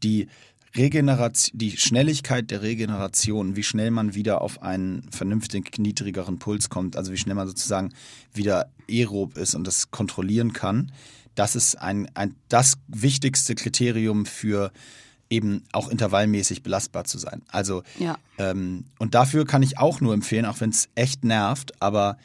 [0.02, 0.28] die
[0.76, 6.96] Regeneration, die Schnelligkeit der Regeneration, wie schnell man wieder auf einen vernünftig niedrigeren Puls kommt,
[6.96, 7.92] also wie schnell man sozusagen
[8.32, 10.90] wieder aerob ist und das kontrollieren kann,
[11.34, 14.72] das ist ein, ein das wichtigste Kriterium für
[15.30, 17.42] eben auch intervallmäßig belastbar zu sein.
[17.48, 18.18] Also Ja.
[18.38, 22.18] ähm, und dafür kann ich auch nur empfehlen, auch wenn es echt nervt, aber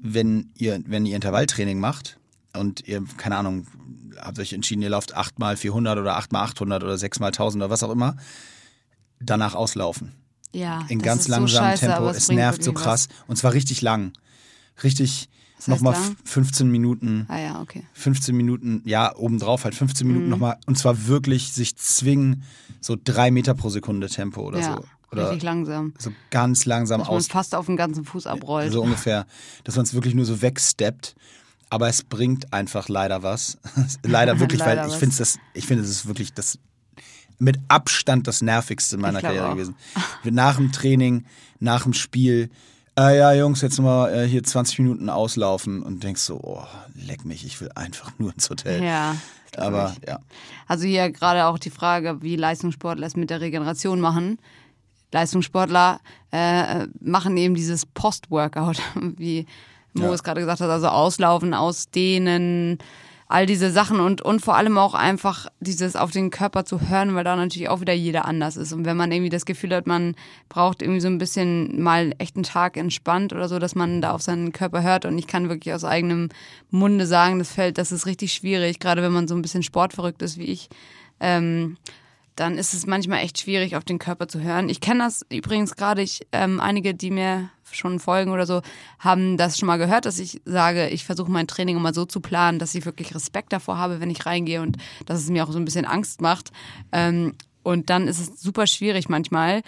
[0.00, 2.18] wenn ihr, wenn ihr Intervalltraining macht
[2.56, 3.66] und ihr, keine Ahnung,
[4.18, 7.26] habt euch entschieden, ihr lauft 8 mal 400 oder 8 mal 800 oder 6 mal
[7.28, 8.16] 1000 oder was auch immer,
[9.20, 10.12] danach auslaufen.
[10.52, 10.84] Ja.
[10.88, 12.08] In ganz so langsamem scheiße, Tempo.
[12.10, 13.08] Es nervt so krass.
[13.28, 14.12] Und zwar richtig lang.
[14.82, 16.16] Richtig, Was nochmal lang?
[16.24, 17.24] 15 Minuten.
[17.28, 17.36] Was.
[17.36, 17.84] Ah ja, okay.
[17.92, 20.30] 15 Minuten, ja, obendrauf halt 15 Minuten Mhm.
[20.30, 20.56] nochmal.
[20.66, 22.42] Und zwar wirklich sich zwingen,
[22.80, 24.76] so drei Meter pro Sekunde Tempo oder ja.
[24.76, 24.84] so.
[25.12, 25.92] Oder Richtig langsam.
[25.98, 27.26] so ganz langsam Dass man aus.
[27.26, 28.72] fast auf den ganzen Fuß abrollt.
[28.72, 29.26] So ungefähr,
[29.64, 31.16] dass man es wirklich nur so wegsteppt.
[31.70, 33.58] Aber es bringt einfach leider was.
[34.02, 36.58] leider wirklich, Leider weil ich finde es, ich finde es ist wirklich das
[37.38, 39.54] mit Abstand das nervigste in meiner Karriere auch.
[39.54, 39.74] gewesen.
[40.24, 41.24] Nach dem Training,
[41.58, 42.50] nach dem Spiel,
[42.98, 47.24] äh, ja Jungs, jetzt mal äh, hier 20 Minuten auslaufen und denkst so, oh, leck
[47.24, 48.82] mich, ich will einfach nur ins Hotel.
[48.82, 49.16] Ja.
[49.56, 50.08] Aber ich.
[50.08, 50.20] ja,
[50.66, 54.38] Also hier gerade auch die Frage, wie Leistungssportler es mit der Regeneration machen.
[55.12, 58.80] Leistungssportler äh, machen eben dieses Post-Workout,
[59.16, 59.46] wie
[59.94, 60.12] Mo Ja.
[60.14, 62.78] es gerade gesagt hat, also auslaufen, ausdehnen,
[63.30, 67.14] all diese Sachen und, und vor allem auch einfach dieses auf den Körper zu hören,
[67.14, 68.72] weil da natürlich auch wieder jeder anders ist.
[68.72, 70.16] Und wenn man irgendwie das Gefühl hat, man
[70.48, 74.12] braucht irgendwie so ein bisschen mal echt einen Tag entspannt oder so, dass man da
[74.12, 75.04] auf seinen Körper hört.
[75.04, 76.28] Und ich kann wirklich aus eigenem
[76.70, 80.22] Munde sagen, das fällt, das ist richtig schwierig, gerade wenn man so ein bisschen sportverrückt
[80.22, 80.68] ist wie ich.
[81.20, 81.76] Ähm,
[82.40, 84.70] dann ist es manchmal echt schwierig, auf den Körper zu hören.
[84.70, 88.62] Ich kenne das übrigens gerade, ähm, einige, die mir schon folgen oder so,
[88.98, 92.20] haben das schon mal gehört, dass ich sage, ich versuche mein Training immer so zu
[92.20, 95.52] planen, dass ich wirklich Respekt davor habe, wenn ich reingehe und dass es mir auch
[95.52, 96.50] so ein bisschen Angst macht.
[96.92, 99.60] Ähm, und dann ist es super schwierig manchmal,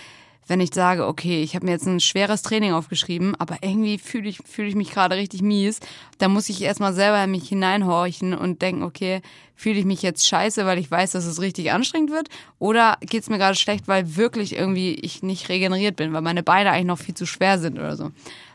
[0.47, 4.29] wenn ich sage, okay, ich habe mir jetzt ein schweres Training aufgeschrieben, aber irgendwie fühle
[4.29, 5.81] ich, fühle ich mich gerade richtig mies,
[6.19, 9.23] dann muss ich erstmal selber in mich hineinhorchen und denken, okay,
[9.55, 12.29] fühle ich mich jetzt scheiße, weil ich weiß, dass es richtig anstrengend wird?
[12.59, 16.43] Oder geht es mir gerade schlecht, weil wirklich irgendwie ich nicht regeneriert bin, weil meine
[16.43, 18.11] Beine eigentlich noch viel zu schwer sind oder so?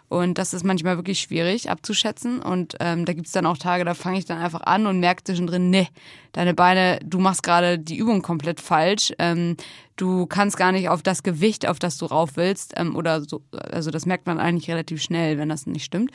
[0.10, 2.42] Und das ist manchmal wirklich schwierig abzuschätzen.
[2.42, 5.24] Und ähm, da gibt's dann auch Tage, da fange ich dann einfach an und merke
[5.24, 5.90] zwischendrin, nee,
[6.32, 9.12] deine Beine, du machst gerade die Übung komplett falsch.
[9.20, 9.58] Ähm,
[9.98, 12.74] du kannst gar nicht auf das Gewicht, auf das du rauf willst.
[12.78, 16.12] Ähm, oder so, also das merkt man eigentlich relativ schnell, wenn das nicht stimmt.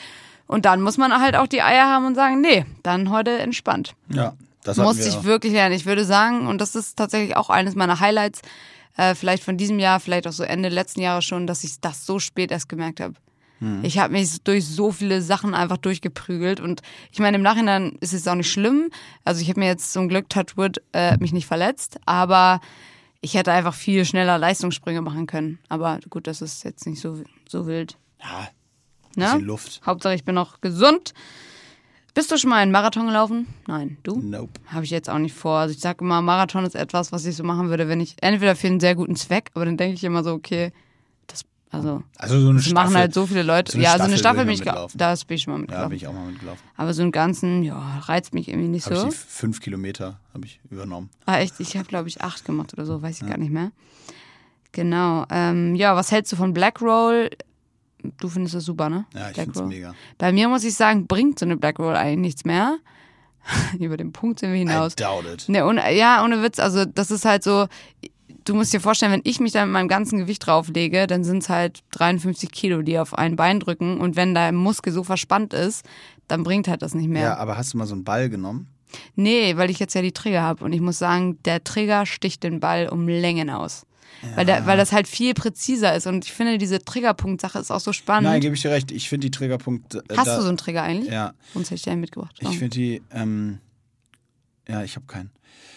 [0.46, 3.94] Und dann muss man halt auch die Eier haben und sagen, nee, dann heute entspannt.
[4.08, 4.34] Ja,
[4.64, 5.24] das Musste wir ich auch.
[5.24, 5.74] wirklich lernen.
[5.74, 8.40] Ich würde sagen, und das ist tatsächlich auch eines meiner Highlights,
[8.96, 12.06] äh, vielleicht von diesem Jahr, vielleicht auch so Ende letzten Jahres schon, dass ich das
[12.06, 13.14] so spät erst gemerkt habe.
[13.62, 13.84] Hm.
[13.84, 16.82] Ich habe mich durch so viele Sachen einfach durchgeprügelt und
[17.12, 18.90] ich meine, im Nachhinein ist es auch nicht schlimm.
[19.24, 22.60] Also ich habe mir jetzt zum Glück Touchwood äh, mich nicht verletzt, aber
[23.20, 25.60] ich hätte einfach viel schneller Leistungssprünge machen können.
[25.68, 27.96] Aber gut, das ist jetzt nicht so, so wild.
[28.20, 28.48] Ja,
[29.16, 29.24] Ne?
[29.24, 29.80] bisschen Luft.
[29.84, 31.12] Hauptsache, ich bin noch gesund.
[32.14, 33.46] Bist du schon mal einen Marathon gelaufen?
[33.66, 34.20] Nein, du?
[34.20, 34.60] Nope.
[34.66, 35.58] Habe ich jetzt auch nicht vor.
[35.58, 38.54] Also ich sage immer, Marathon ist etwas, was ich so machen würde, wenn ich entweder
[38.54, 40.72] für einen sehr guten Zweck, aber dann denke ich immer so, okay,
[41.72, 42.96] also Also so eine das machen Staffel.
[43.00, 43.72] halt so viele Leute.
[43.72, 44.98] so ja, so eine Staffel Staffel bin ich mitlaufen.
[44.98, 45.88] das bin ich schon mal Ja, mitgelaufen.
[45.88, 46.62] bin ich auch mal mitgelaufen.
[46.76, 49.08] aber so einen ganzen, ja, reizt mich irgendwie nicht Habe so.
[49.08, 51.10] ich fünf Kilometer habe ich übernommen.
[51.26, 51.58] Ah, echt?
[51.58, 53.72] Ich habe, glaube ich, acht gemacht oder so, weiß ich gar nicht mehr.
[54.72, 55.26] Genau.
[55.30, 57.30] Ähm, ja, was hältst du von Black Roll?
[58.18, 59.04] Du findest das super, ne?
[59.14, 59.94] Ja, ich finde es mega.
[60.18, 62.78] Bei mir muss ich sagen, bringt so eine Black Roll eigentlich nichts mehr.
[63.78, 64.92] Über den Punkt sind wir hinaus.
[64.92, 65.48] I doubt it.
[65.48, 66.58] Ne, ohne, ja, ohne Witz.
[66.58, 67.66] Also, das ist halt so.
[68.44, 71.42] Du musst dir vorstellen, wenn ich mich da mit meinem ganzen Gewicht drauflege, dann sind
[71.42, 73.98] es halt 53 Kilo, die auf ein Bein drücken.
[74.00, 75.84] Und wenn der Muskel so verspannt ist,
[76.28, 77.22] dann bringt halt das nicht mehr.
[77.22, 78.68] Ja, aber hast du mal so einen Ball genommen?
[79.16, 80.64] Nee, weil ich jetzt ja die Trigger habe.
[80.64, 83.86] Und ich muss sagen, der Trigger sticht den Ball um Längen aus.
[84.36, 86.06] Weil, der, weil das halt viel präziser ist.
[86.06, 88.30] Und ich finde, diese Triggerpunkt-Sache ist auch so spannend.
[88.30, 88.92] Nein, gebe ich dir recht.
[88.92, 90.04] Ich finde die Triggerpunkte.
[90.08, 91.12] äh, Hast da, du so einen Trigger eigentlich?
[91.12, 92.36] Ja, Sonst hätte ich einen mitgebracht.
[92.38, 93.02] ich finde die.
[93.10, 93.58] Ähm,
[94.68, 95.30] ja, ich habe keinen.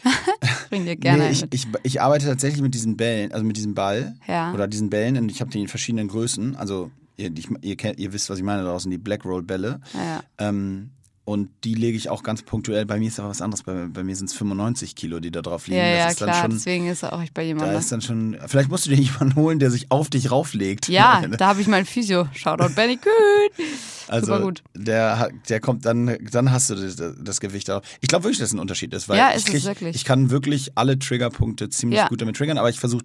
[0.69, 3.73] bring dir gerne nee, ich, ich, ich arbeite tatsächlich mit diesen Bällen, also mit diesem
[3.73, 4.53] Ball Ja.
[4.53, 6.55] oder diesen Bällen und ich habe die in verschiedenen Größen.
[6.55, 9.41] Also ihr, ich, ihr, kennt, ihr wisst, was ich meine da draußen, die Black Roll
[9.43, 9.79] Bälle.
[9.93, 10.21] Ja.
[10.38, 10.91] Ähm,
[11.26, 12.86] und die lege ich auch ganz punktuell.
[12.86, 13.63] Bei mir ist aber was anderes.
[13.63, 15.80] Bei, bei mir sind es 95 Kilo, die da drauf liegen.
[15.80, 16.41] Ja, ja, klar.
[16.41, 17.78] schon, Deswegen ist er auch echt bei da jemandem.
[17.80, 18.38] ist dann schon.
[18.47, 20.88] Vielleicht musst du dir jemanden holen, der sich auf dich rauflegt.
[20.88, 22.28] Ja, da habe ich meinen Physio.
[22.34, 23.11] Shoutout Benny Kühn.
[24.07, 24.63] Also Super gut.
[24.76, 27.82] Der, der kommt dann, dann hast du das, das Gewicht auch.
[28.01, 29.95] Ich glaube wirklich, dass es ein Unterschied ist, weil Ja, ich, ist es krieg, wirklich.
[29.95, 32.07] ich kann wirklich alle Triggerpunkte ziemlich Ja.
[32.07, 33.03] gut damit triggern, aber ich versuche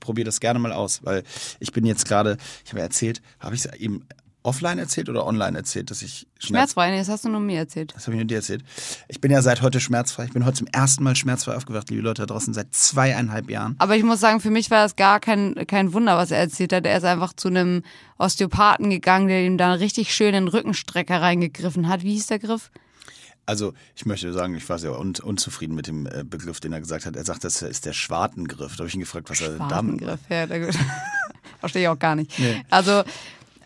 [0.00, 1.24] probiere das gerne mal aus, weil
[1.58, 4.06] ich bin jetzt gerade, ich habe ja erzählt, habe ich es eben
[4.42, 7.58] offline erzählt oder online erzählt, dass ich Schmerz, Schmerzfrei, nee, das hast du nur mir
[7.58, 7.92] erzählt.
[7.94, 8.64] das habe ich nur dir erzählt.
[9.08, 10.24] Ich bin ja seit heute schmerzfrei.
[10.24, 13.76] Ich bin heute zum ersten Mal schmerzfrei aufgewacht, liebe Leute da draußen, seit zweieinhalb Jahren.
[13.78, 16.72] Aber ich muss sagen, für mich war das gar kein, kein Wunder, was er erzählt
[16.72, 16.86] hat.
[16.86, 17.82] Er ist einfach zu einem
[18.18, 22.02] Osteopathen gegangen, der ihm da richtig schön in den Rückenstrecker reingegriffen hat.
[22.02, 22.70] Wie hieß der Griff?
[23.46, 26.80] Also, ich möchte sagen, ich war sehr un unzufrieden mit dem äh, Begriff, den er
[26.80, 27.16] gesagt hat.
[27.16, 28.76] Er sagt, das ist der Schwartengriff.
[28.76, 30.78] Da habe ich ihn gefragt, was er damit Wartengriff, ja, gut.
[31.58, 32.38] Verstehe ich auch gar nicht.
[32.38, 32.62] Nee.
[32.70, 33.02] Also,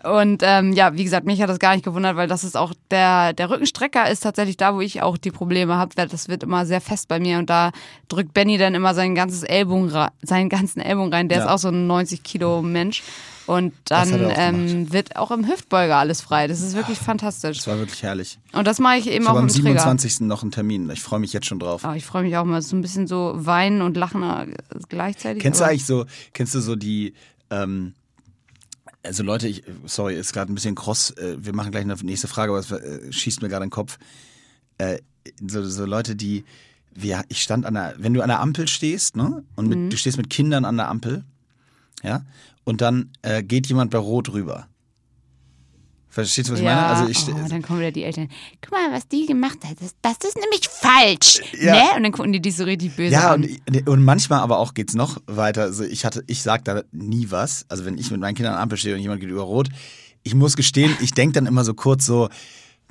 [0.05, 2.73] und ähm, ja, wie gesagt, mich hat das gar nicht gewundert, weil das ist auch
[2.91, 5.95] der, der Rückenstrecker ist tatsächlich da, wo ich auch die Probleme habe.
[5.95, 7.73] Das wird immer sehr fest bei mir und da
[8.09, 9.91] drückt Benny dann immer sein ganzes Ellbogen,
[10.23, 11.29] seinen ganzen Ellbogen rein.
[11.29, 11.45] Der Ja.
[11.45, 13.03] ist auch so ein 90 Kilo Mensch.
[13.47, 16.47] Und dann ähm, wird auch im Hüftbeuger alles frei.
[16.47, 17.59] Das ist wirklich fantastisch.
[17.59, 18.39] Das war wirklich herrlich.
[18.55, 19.81] Und das mache ich eben Ich auch am im Trigger.
[19.81, 20.21] 27.
[20.21, 20.89] noch einen Termin.
[20.89, 21.83] Ich freue mich jetzt schon drauf.
[21.87, 22.63] Oh, ich freue mich auch mal.
[22.63, 24.47] So ein bisschen so weinen und lachen äh,
[24.89, 25.43] gleichzeitig.
[25.43, 27.13] Kennst du eigentlich so, kennst du so die,
[27.51, 27.93] ähm,
[29.05, 32.29] also Leute, ich, sorry, ist gerade ein bisschen kross, äh, wir machen gleich eine nächste
[32.29, 33.99] Frage, aber es äh, schießt mir gerade in den Kopf.
[34.79, 34.99] Äh,
[35.47, 36.45] so, so Leute, die,
[36.95, 39.97] wir, ich stand an der, wenn du an der Ampel stehst, ne, und mit, du
[39.97, 41.25] stehst mit Kindern an der Ampel,
[42.03, 42.25] ja,
[42.65, 44.69] und dann äh, geht jemand bei Rot rüber.
[46.15, 46.87] Verstehst du, was ich ja, meine?
[46.87, 48.29] Also ich, oh, dann kommen wieder die Eltern.
[48.63, 49.75] Guck mal, was die gemacht hat.
[49.81, 51.41] Das, das ist nämlich falsch.
[51.61, 51.75] Ja.
[51.75, 51.83] Ne?
[51.97, 53.43] Und dann gucken die dich so richtig böse Ja, an.
[53.69, 55.63] und, und manchmal aber auch geht's noch weiter.
[55.63, 57.67] Also ich hatte, ich sag da nie was.
[57.69, 59.71] Also wenn ich mit meinen Kindern an der Ampel stehe und jemand geht über Rot,
[60.23, 62.29] ich muss gestehen, ich denk dann immer so kurz so,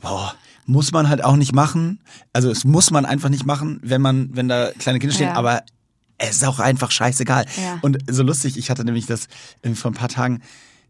[0.01, 2.01] boah, muss man halt auch nicht machen.
[2.34, 5.36] Also es muss man einfach nicht machen, wenn man, wenn da kleine Kinder stehen, Ja.
[5.36, 5.63] aber
[6.17, 7.45] es ist auch einfach scheißegal.
[7.61, 7.80] Ja.
[7.82, 9.28] Und so lustig, ich hatte nämlich das
[9.61, 10.41] irgendwie vor ein paar Tagen,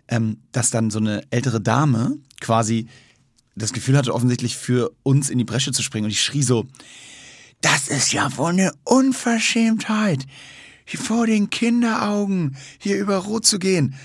[0.08, 2.88] ähm, dass dann so eine ältere Dame quasi
[3.56, 6.06] das Gefühl hatte, offensichtlich für uns in die Bresche zu springen.
[6.06, 6.66] Und ich schrie so,
[7.62, 10.26] das ist ja wohl eine Unverschämtheit,
[10.86, 13.96] vor den Kinderaugen hier über Rot zu gehen.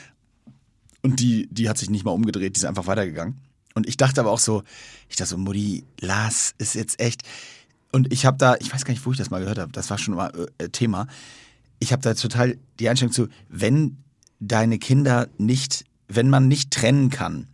[1.02, 3.40] Und die, die hat sich nicht mal umgedreht, die ist einfach weitergegangen.
[3.74, 4.62] Und ich dachte aber auch so,
[5.08, 7.22] ich dachte so, Mutti, Lars ist jetzt echt.
[7.92, 9.90] Und ich habe da, ich weiß gar nicht, wo ich das mal gehört habe, das
[9.90, 11.06] war schon mal äh, Thema.
[11.78, 13.98] Ich habe da total die Einstellung zu, wenn
[14.40, 17.46] deine Kinder nicht, wenn man nicht trennen kann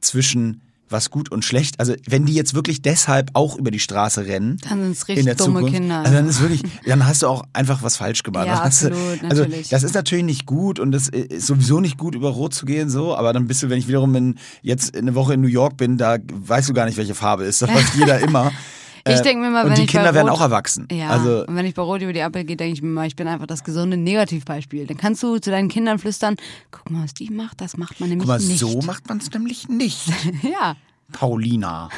[0.00, 1.80] zwischen was gut und schlecht.
[1.80, 5.24] Also wenn die jetzt wirklich deshalb auch über die Straße rennen, Dann sind es richtig
[5.36, 5.98] dumme Zukunft, Kinder.
[6.00, 8.46] Also dann ist wirklich, dann hast du auch einfach was falsch gemacht.
[8.46, 9.68] Ja, hast du- absolut, also natürlich.
[9.70, 12.90] das ist natürlich nicht gut und das ist sowieso nicht gut über Rot zu gehen
[12.90, 15.78] so, aber dann bist du, wenn ich wiederum in, jetzt eine Woche in New York
[15.78, 17.62] bin, da weißt du gar nicht, welche Farbe ist.
[17.62, 18.52] Da läuft jeder immer.
[19.06, 20.88] Ich Äh, denk mir mal, und wenn die ich Kinder werden Rot- auch erwachsen.
[20.90, 23.06] Ja, Also und wenn ich bei Rot über die Ampel gehe, denke ich mir mal,
[23.06, 24.86] ich bin einfach das gesunde Negativbeispiel.
[24.86, 26.36] Dann kannst du zu deinen Kindern flüstern,
[26.70, 28.58] guck mal, was die macht, das macht man nämlich guck mal, nicht.
[28.60, 30.08] so macht man es nämlich nicht.
[30.42, 30.76] ja.
[31.12, 31.90] Paulina.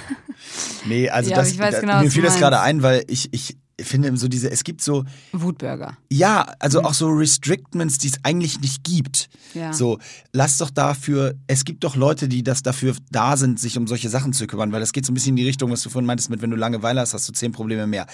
[0.85, 4.29] Nee, also Ja, das, genau, mir fiel das gerade ein, weil ich, ich finde so
[4.29, 5.97] diese, es gibt so, Wutburger.
[6.11, 6.87] ja, also Mhm.
[6.87, 9.29] auch so Restrictments, die es eigentlich nicht gibt.
[9.55, 9.72] Ja.
[9.72, 9.99] So,
[10.33, 14.09] lass doch dafür, es gibt doch Leute, die das dafür da sind, sich um solche
[14.09, 16.07] Sachen zu kümmern, weil das geht so ein bisschen in die Richtung, was du vorhin
[16.07, 18.07] meintest, mit wenn du Langeweile hast, hast du zehn Probleme mehr.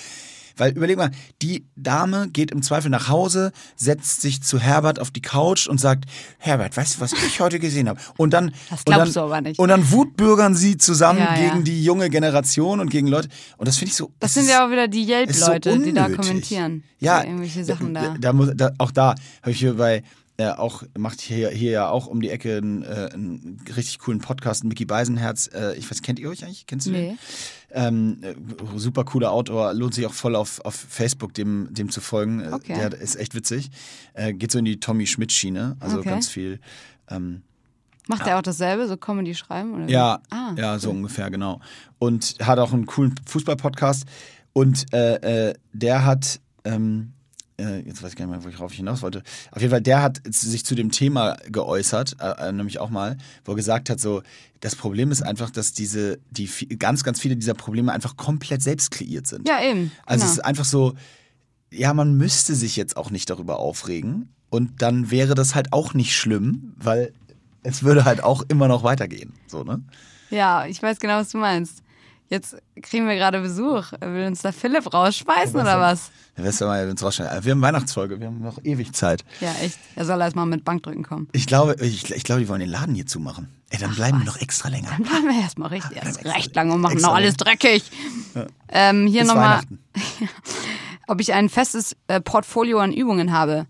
[0.57, 5.11] Weil überleg mal, die Dame geht im Zweifel nach Hause, setzt sich zu Herbert auf
[5.11, 6.05] die Couch und sagt,
[6.38, 8.00] Herbert, weißt du, was ich heute gesehen habe?
[8.16, 9.59] Und dann, Das und dann, du aber nicht.
[9.59, 11.48] Und dann wutbürgern sie zusammen Ja, ja.
[11.50, 13.28] gegen die junge Generation und gegen Leute.
[13.57, 14.12] Und das finde ich so.
[14.18, 16.84] Das sind ja auch wieder die ist so Yelp-Leute, die da kommentieren.
[16.98, 18.14] Ja, irgendwelche Sachen da.
[18.18, 20.03] da, muss, da auch da habe ich hier bei
[20.43, 24.20] äh, auch macht hier, hier ja auch um die Ecke einen, äh, einen richtig coolen
[24.20, 25.49] Podcast, Mickey Beisenherz.
[25.53, 26.66] Äh, ich weiß, kennt ihr euch eigentlich?
[26.66, 27.12] Kennst du den?
[27.12, 27.16] Nee.
[27.70, 28.34] Ähm, äh,
[28.76, 32.40] super cooler Autor, lohnt sich auch voll auf, auf Facebook dem, dem zu folgen.
[32.40, 32.74] Äh, Okay.
[32.74, 33.70] Der ist echt witzig.
[34.14, 36.09] Äh, geht so in die Tommy Schmidt-Schiene, also Okay.
[36.11, 36.61] ganz viel.
[37.09, 37.43] Ähm,
[38.09, 39.74] Macht er auch dasselbe, so Comedy schreiben?
[39.74, 41.61] Oder ja, Ah, ja, so ungefähr, genau.
[41.99, 44.07] Und hat auch einen coolen Fußball-Podcast.
[44.53, 47.12] Und äh, äh, der hat, ähm,
[47.62, 49.22] äh, jetzt weiß ich gar nicht mehr, wo ich rauf hinaus wollte.
[49.50, 53.16] Auf jeden Fall, der hat sich zu dem Thema geäußert, äh, äh, nämlich auch mal,
[53.44, 54.22] wo er gesagt hat, so,
[54.60, 56.48] das Problem ist einfach, dass diese, die
[56.78, 59.48] ganz, ganz viele dieser Probleme einfach komplett selbst kreiert sind.
[59.48, 59.92] Ja, eben.
[60.04, 60.32] Also genau.
[60.32, 60.94] es ist einfach so,
[61.70, 64.34] ja, man müsste sich jetzt auch nicht darüber aufregen.
[64.50, 67.14] Und dann wäre das halt auch nicht schlimm, weil
[67.62, 69.32] es würde halt auch immer noch weitergehen.
[69.46, 69.82] So, ne?
[70.30, 71.82] Ja, ich weiß genau, was du meinst.
[72.33, 73.93] Jetzt kriegen wir gerade Besuch.
[74.01, 76.11] Will uns da Philipp rausschmeißen oder was?
[76.39, 77.03] Ja, weißt du mal, uns.
[77.45, 79.22] Wir haben Weihnachtsfolge, wir haben noch ewig Zeit.
[79.43, 79.78] Ja, echt.
[79.97, 81.28] Er soll erst mal mit Bankdrücken kommen.
[81.33, 83.49] Ich glaube, ich, ich glaube, die wollen den Laden hier zumachen.
[83.68, 84.89] Ey, dann bleiben wir noch extra länger.
[84.93, 87.85] Dann bleiben wir erstmal richtig, erst extra- recht lange und machen noch alles dreckig.
[88.68, 89.61] Ähm, hier nochmal,
[91.07, 93.66] ob ich ein festes äh, Portfolio an Übungen habe.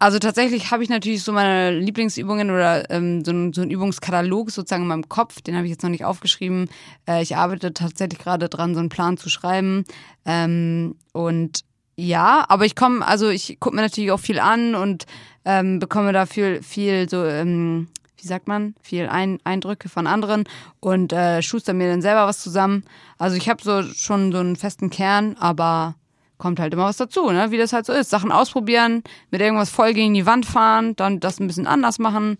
[0.00, 4.50] Also tatsächlich habe ich natürlich so meine Lieblingsübungen oder ähm, so, ein, so einen Übungskatalog
[4.50, 5.40] sozusagen in meinem Kopf.
[5.40, 6.70] Den habe ich jetzt noch nicht aufgeschrieben.
[7.08, 9.84] Äh, ich arbeite tatsächlich gerade dran, so einen Plan zu schreiben.
[10.24, 11.64] Ähm, und
[11.96, 15.06] ja, aber ich komme, also ich gucke mir natürlich auch viel an und
[15.44, 17.88] ähm, bekomme da viel, viel so, ähm,
[18.18, 20.44] wie sagt man, viel Ein Eindrücke von anderen
[20.78, 22.84] und äh, schuster mir dann selber was zusammen.
[23.18, 25.96] Also ich habe so schon so einen festen Kern, aber
[26.38, 27.50] kommt halt immer was dazu, ne?
[27.50, 28.10] wie das halt so ist.
[28.10, 32.38] Sachen ausprobieren, mit irgendwas voll gegen die Wand fahren, dann das ein bisschen anders machen.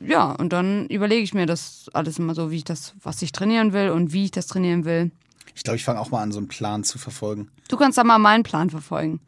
[0.00, 3.32] Ja, und dann überlege ich mir das alles immer so, wie ich das, was ich
[3.32, 5.10] trainieren will und wie ich das trainieren will.
[5.56, 7.48] Ich glaube, ich fange auch mal an, so einen Plan zu verfolgen.
[7.68, 9.18] Du kannst da mal meinen Plan verfolgen.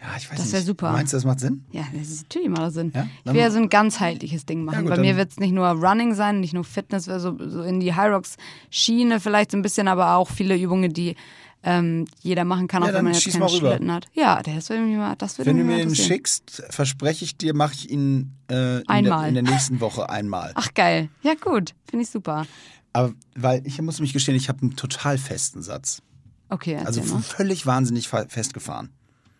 [0.00, 0.52] Ja, ich weiß Das nicht.
[0.52, 0.92] wär super.
[0.92, 1.64] Meinst du, das macht Sinn?
[1.72, 2.92] Ja, das ist natürlich mal Sinn.
[2.94, 4.82] Ja, ich will ja so ein ganzheitliches Ding machen.
[4.82, 7.18] gut, Bei mir wird es nicht nur Running sein, nicht nur Fitness, so,
[7.48, 8.36] so in die High Rocks
[8.70, 11.16] Schiene vielleicht so ein bisschen, aber auch viele Übungen, die
[11.62, 13.48] ähm, jeder machen kann, Ja, auch wenn man jetzt keinen.
[13.48, 14.06] Schlitten hat.
[14.14, 17.54] Ja, das würde mich mal, das würde Wenn du mir den schickst, verspreche ich dir,
[17.54, 20.52] mache ich ihn äh, in, der, in der nächsten Woche einmal.
[20.54, 21.08] Ach geil.
[21.22, 22.46] Ja gut, finde ich super.
[22.92, 26.00] Aber weil ich muss mich gestehen, ich habe einen total festen Satz.
[26.48, 27.20] Okay, Also mal.
[27.22, 28.90] völlig wahnsinnig fa- festgefahren.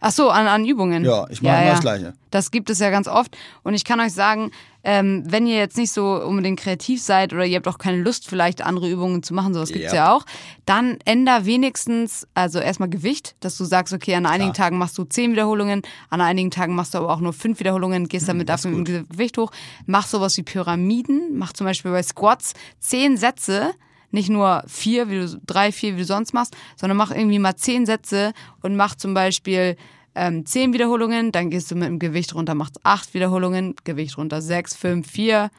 [0.00, 1.04] Ach so, an, an Übungen.
[1.04, 2.12] Ja, ich mache immer das Gleiche.
[2.30, 3.36] Das gibt es ja ganz oft.
[3.64, 4.50] Und ich kann euch sagen,
[4.90, 8.26] ähm, wenn ihr jetzt nicht so unbedingt kreativ seid oder ihr habt auch keine Lust,
[8.26, 10.06] vielleicht andere Übungen zu machen, sowas gibt's Ja.
[10.06, 10.24] ja auch,
[10.64, 14.68] dann änder wenigstens, also erstmal Gewicht, dass du sagst, okay, an einigen Klar.
[14.68, 18.08] Tagen machst du zehn Wiederholungen, an einigen Tagen machst du aber auch nur fünf Wiederholungen,
[18.08, 19.50] gehst damit Hm, ist dafür im Gewicht hoch.
[19.84, 23.72] Mach sowas wie Pyramiden, mach zum Beispiel bei Squats zehn Sätze,
[24.10, 27.56] nicht nur vier, wie du, drei, vier, wie du sonst machst, sondern mach irgendwie mal
[27.56, 28.32] zehn Sätze
[28.62, 29.76] und mach zum Beispiel
[30.18, 34.42] ähm, zehn Wiederholungen, dann gehst du mit dem Gewicht runter, machst acht Wiederholungen, Gewicht runter,
[34.42, 35.50] sechs, fünf, vier,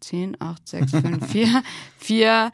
[0.00, 1.62] zehn, acht, sechs, fünf, vier,
[1.98, 2.50] vier,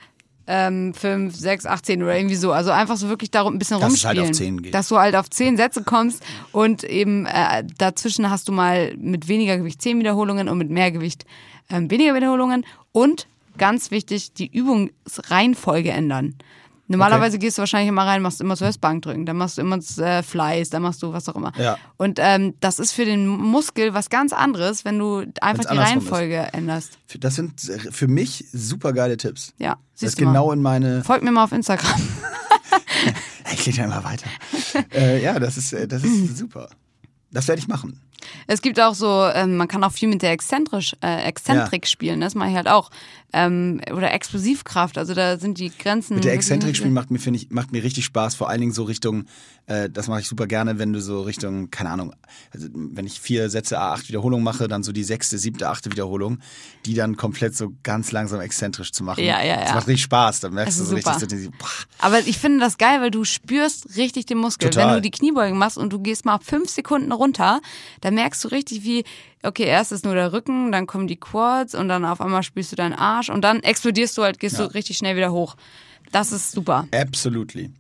[0.48, 2.50] ähm, fünf, sechs, acht, zehn oder irgendwie so.
[2.52, 4.30] Also einfach so wirklich darum ein bisschen Dass es halt rumspielen.
[4.30, 4.74] auf 10 geht.
[4.74, 9.28] Dass du halt auf zehn Sätze kommst und eben äh, dazwischen hast du mal mit
[9.28, 11.24] weniger Gewicht zehn Wiederholungen und mit mehr Gewicht
[11.70, 16.34] ähm, weniger Wiederholungen und ganz wichtig, die Übungsreihenfolge ändern.
[16.90, 19.96] Normalerweise gehst du wahrscheinlich immer rein, machst immer zuerst Bankdrücken, dann machst du immer das
[19.98, 21.52] äh, Fleiß, dann machst du was auch immer.
[21.56, 21.78] Ja.
[21.96, 25.68] Und ähm, das ist für den Muskel was ganz anderes, wenn du einfach Wenn's die
[25.68, 26.12] andersrum ist.
[26.12, 26.98] Reihenfolge änderst.
[27.20, 27.60] Das sind
[27.90, 29.52] für mich super geile Tipps.
[29.58, 30.32] Ja, Das siehst ist du mal.
[30.32, 31.04] genau in meine.
[31.04, 32.00] Folgt mir mal auf Instagram.
[33.52, 34.26] Ich klicke da immer weiter.
[34.94, 36.68] äh, ja, das ist, äh, das ist super.
[37.30, 38.00] Das werde ich machen.
[38.46, 42.20] Es gibt auch so, ähm, man kann auch viel mit der Exzentrisch, äh, Exzentrik spielen,
[42.20, 42.90] das mache ich halt auch.
[43.32, 46.16] Ähm, oder Explosivkraft, also da sind die Grenzen.
[46.16, 48.72] Mit der Exzentrik spielen macht mir, finde ich, macht mir richtig Spaß, vor allen Dingen
[48.72, 49.26] so Richtung,
[49.66, 52.12] äh, das mache ich super gerne, wenn du so Richtung, keine Ahnung,
[52.52, 56.40] also wenn ich vier Sätze A8 Wiederholungen mache, dann so die sechste, siebte, achte Wiederholung,
[56.86, 59.22] die dann komplett so ganz langsam exzentrisch zu machen.
[59.22, 59.74] Ja, ja, Das ja.
[59.76, 61.16] macht richtig Spaß, dann merkst Das du so super.
[61.20, 61.68] richtig, so, boah,
[62.00, 64.70] Aber ich finde das geil, weil du spürst richtig den Muskel.
[64.70, 64.88] Total.
[64.88, 67.60] Wenn du die Kniebeugen machst und du gehst mal fünf Sekunden runter,
[68.00, 69.04] dann merkst du richtig, wie,
[69.44, 72.72] okay, erst ist nur der Rücken, dann kommen die Quads und dann auf einmal spürst
[72.72, 75.54] du deinen Arsch und dann explodierst du halt, gehst du richtig schnell wieder hoch.
[76.10, 76.88] Das ist super.
[76.92, 77.70] absolutely.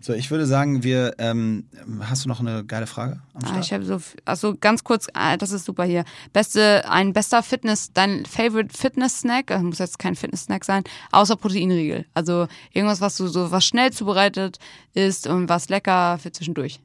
[0.00, 1.64] So, ich würde sagen, wir, ähm,
[2.02, 3.64] hast du noch eine geile Frage am Ah, Start?
[3.64, 6.04] ich habe so, also ganz kurz, ah, das ist super hier.
[6.32, 10.84] Beste, ein bester Fitness, dein Favorite Fitness Snack, äh, muss jetzt kein Fitness Snack sein,
[11.10, 12.04] außer Proteinriegel.
[12.14, 14.58] Also irgendwas, was du so, was schnell zubereitet
[14.94, 16.78] ist und was lecker für zwischendurch.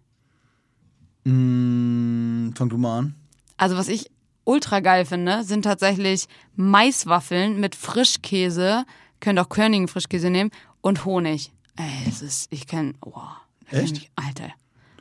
[1.25, 3.15] Mm, fang du mal an.
[3.57, 4.09] Also was ich
[4.45, 8.85] ultra geil finde, sind tatsächlich Maiswaffeln mit Frischkäse,
[9.19, 10.51] könnt auch körnigen Frischkäse nehmen
[10.81, 11.51] und Honig.
[11.77, 13.97] Ey, es ist, ich kenn, oh, da kenn Echt?
[13.97, 14.49] Ich, Alter.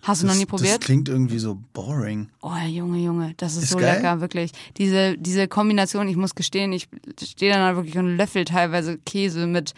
[0.02, 0.80] Hast du noch nie Das probiert?
[0.80, 2.28] klingt irgendwie so boring.
[2.40, 3.96] Oh, Junge, Junge, das ist, Ist so geil?
[3.96, 4.50] lecker, wirklich.
[4.76, 6.88] Diese, diese Kombination, ich muss gestehen, ich
[7.22, 9.74] stehe dann halt wirklich und löffel teilweise Käse mit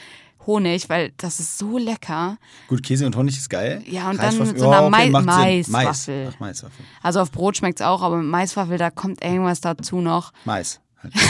[0.46, 2.38] Honig, weil das ist so lecker.
[2.68, 3.82] Gut, Käse und Honig ist geil.
[3.86, 5.12] Ja, und dann mit so einer macht Sinn.
[5.12, 5.68] Mais.
[5.68, 6.32] Maiswaffel.
[6.34, 6.84] Ach, Maiswaffel.
[7.02, 10.32] Also auf Brot schmeckt's auch, aber mit Maiswaffel, da kommt irgendwas dazu noch.
[10.44, 10.80] Mais.
[11.02, 11.14] Halt.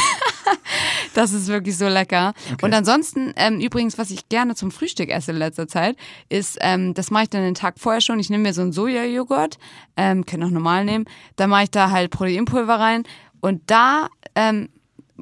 [1.14, 2.34] Das ist wirklich so lecker.
[2.60, 5.96] Und ansonsten, ähm, übrigens, was ich gerne zum Frühstück esse in letzter Zeit,
[6.28, 8.18] ist, ähm, das mache ich dann den Tag vorher schon.
[8.18, 9.58] Ich nehme mir so einen Sojajoghurt,
[9.96, 11.04] ähm, kann auch normal nehmen.
[11.36, 13.04] Da mache ich da halt Proteinpulver rein
[13.40, 14.68] und da ähm,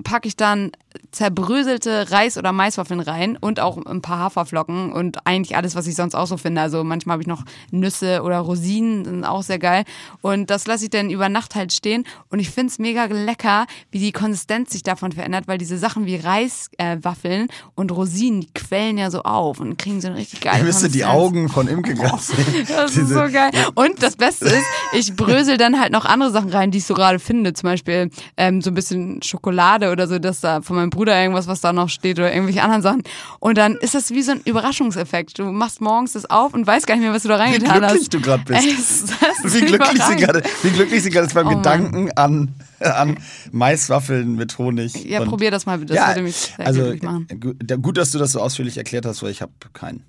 [0.03, 0.73] packe ich dann
[1.13, 5.95] zerbröselte Reis- oder Maiswaffeln rein und auch ein paar Haferflocken und eigentlich alles, was ich
[5.95, 6.61] sonst auch so finde.
[6.61, 9.85] Also manchmal habe ich noch Nüsse oder Rosinen, sind auch sehr geil.
[10.23, 13.67] Und das lasse ich dann über Nacht halt stehen und ich finde es mega lecker,
[13.91, 18.53] wie die Konsistenz sich davon verändert, weil diese Sachen wie Reiswaffeln äh, und Rosinen, die
[18.53, 21.05] quellen ja so auf und kriegen so eine richtig geile Ihr müsst die.
[21.05, 22.67] Augen von Imke Gass sehen.
[22.69, 23.51] Das ist so geil.
[23.75, 26.95] Und das Beste ist, ich brösel dann halt noch andere Sachen rein, die ich so
[26.95, 27.53] gerade finde.
[27.53, 31.47] Zum Beispiel ähm, so ein bisschen Schokolade oder so, dass da von meinem Bruder irgendwas,
[31.47, 33.03] was da noch steht oder irgendwelche anderen Sachen.
[33.41, 35.39] Und dann ist das wie so ein Überraschungseffekt.
[35.39, 37.79] Du machst morgens das auf und weißt gar nicht mehr, was du da Wie reingetan
[37.81, 38.15] glücklich hast.
[38.15, 38.63] du gerade bist.
[38.65, 41.57] Ey, ist- das Wie glücklich, sie gerade, wie glücklich sie gerade ist beim Oh.
[41.57, 43.19] Gedanken an, an
[43.51, 44.95] Maiswaffeln mit Honig.
[45.05, 45.95] Ja, probier das mal bitte.
[45.95, 47.27] Das ja, würde mich sehr also glücklich machen.
[47.41, 50.05] gut, da- gut, dass du das so ausführlich erklärt hast, weil ich habe keinen.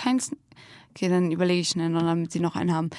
[0.00, 0.30] Keins.
[0.94, 2.90] Okay, dann überlege ich schnell noch, damit sie noch einen haben.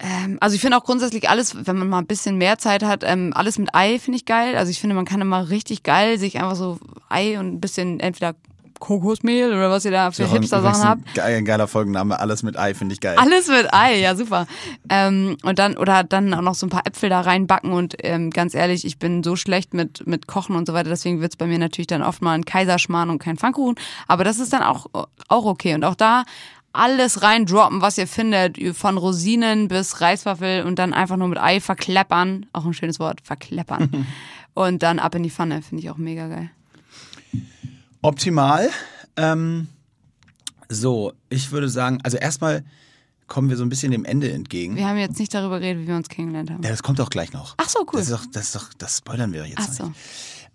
[0.00, 3.04] Ähm, also ich finde auch grundsätzlich alles, wenn man mal ein bisschen mehr Zeit hat,
[3.04, 4.56] ähm, alles mit Ei finde ich geil.
[4.56, 6.78] Also ich finde, man kann immer richtig geil sich einfach so
[7.08, 8.34] Ei und ein bisschen entweder
[8.80, 11.18] Kokosmehl oder was ihr da für Hipster-Sachen habt.
[11.20, 13.16] Ein geiler Folgenname, alles mit Ei, finde ich geil.
[13.18, 14.46] Alles mit Ei, ja super.
[14.88, 18.30] Ähm, und dann oder dann auch noch so ein paar Äpfel da reinbacken und ähm,
[18.30, 21.46] ganz ehrlich, ich bin so schlecht mit mit Kochen und so weiter, deswegen wird's bei
[21.46, 23.76] mir natürlich dann oft mal ein Kaiserschmarrn und kein Pfannkuchen.
[24.08, 24.86] Aber das ist dann auch
[25.28, 26.24] auch okay und auch da
[26.72, 31.60] alles reindroppen, was ihr findet, von Rosinen bis Reiswaffel und dann einfach nur mit Ei
[31.60, 32.46] verkleppern.
[32.52, 34.06] Auch ein schönes Wort, verkleppern.
[34.54, 36.50] und dann ab in die Pfanne, finde ich auch mega geil.
[38.02, 38.70] Optimal.
[39.16, 39.68] Ähm,
[40.68, 42.64] so, ich würde sagen, also erstmal
[43.26, 44.76] kommen wir so ein bisschen dem Ende entgegen.
[44.76, 46.62] Wir haben jetzt nicht darüber geredet, wie wir uns kennengelernt haben.
[46.62, 47.54] Ja, das kommt auch gleich noch.
[47.56, 48.00] Ach so, cool.
[48.00, 49.84] Das ist doch, das ist doch, das spoilern wir jetzt Ach so.
[49.86, 50.00] nicht.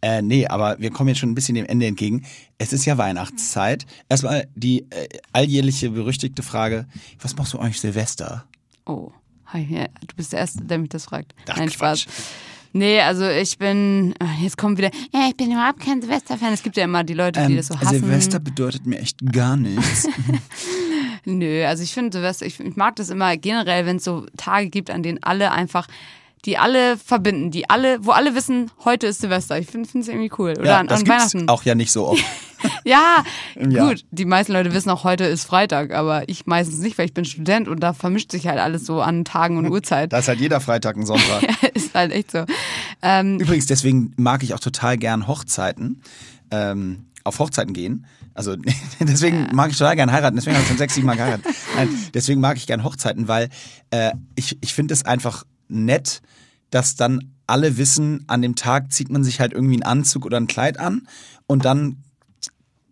[0.01, 2.25] Äh, nee, aber wir kommen jetzt schon ein bisschen dem Ende entgegen.
[2.57, 3.85] Es ist ja Weihnachtszeit.
[4.09, 6.85] Erstmal die äh, alljährliche berüchtigte Frage,
[7.19, 8.45] was machst du eigentlich Silvester?
[8.85, 9.11] Oh,
[9.47, 11.33] hi, du bist der Erste, der mich das fragt.
[11.49, 12.03] Ach, Nein, Quatsch.
[12.03, 12.23] Spaß.
[12.73, 16.51] Nee, also ich bin, jetzt kommt wieder, ja, ich bin überhaupt kein Silvester-Fan.
[16.51, 18.01] Es gibt ja immer die Leute, die Ähm, das so hassen.
[18.01, 20.09] Silvester bedeutet mir echt gar nichts.
[21.25, 24.69] Nö, also ich finde Silvester, ich, ich mag das immer generell, wenn es so Tage
[24.69, 25.87] gibt, an denen alle einfach,
[26.45, 29.57] die alle verbinden, die alle, wo alle wissen, heute ist Silvester.
[29.57, 30.53] Ich finde es irgendwie cool.
[30.57, 31.49] Oder ja, an, das an Weihnachten.
[31.49, 32.23] auch ja nicht so oft.
[32.83, 33.23] Ja,
[33.69, 33.89] Ja.
[33.89, 34.05] gut.
[34.09, 37.23] Die meisten Leute wissen auch, heute ist Freitag, aber ich meistens nicht, weil ich bin
[37.23, 40.11] Student und da vermischt sich halt alles so an Tagen und Uhrzeit.
[40.13, 41.43] Da ist halt jeder Freitag ein Sonntag.
[41.75, 42.45] ist halt echt so.
[43.03, 46.01] Ähm, Übrigens, deswegen mag ich auch total gern Hochzeiten.
[46.49, 48.05] Ähm, auf Hochzeiten gehen.
[48.33, 48.55] Also
[48.99, 50.35] deswegen mag ich total gern heiraten.
[50.35, 51.45] Deswegen habe ich schon sechs, sieben Mal geheiratet.
[51.75, 53.49] Nein, deswegen mag ich gern Hochzeiten, weil
[53.91, 56.21] äh, ich, ich finde es einfach nett,
[56.69, 60.37] dass dann alle wissen, an dem Tag zieht man sich halt irgendwie einen Anzug oder
[60.37, 61.07] ein Kleid an
[61.47, 62.03] und dann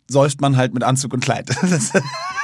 [0.09, 1.49] säuft man halt mit Anzug und Kleid.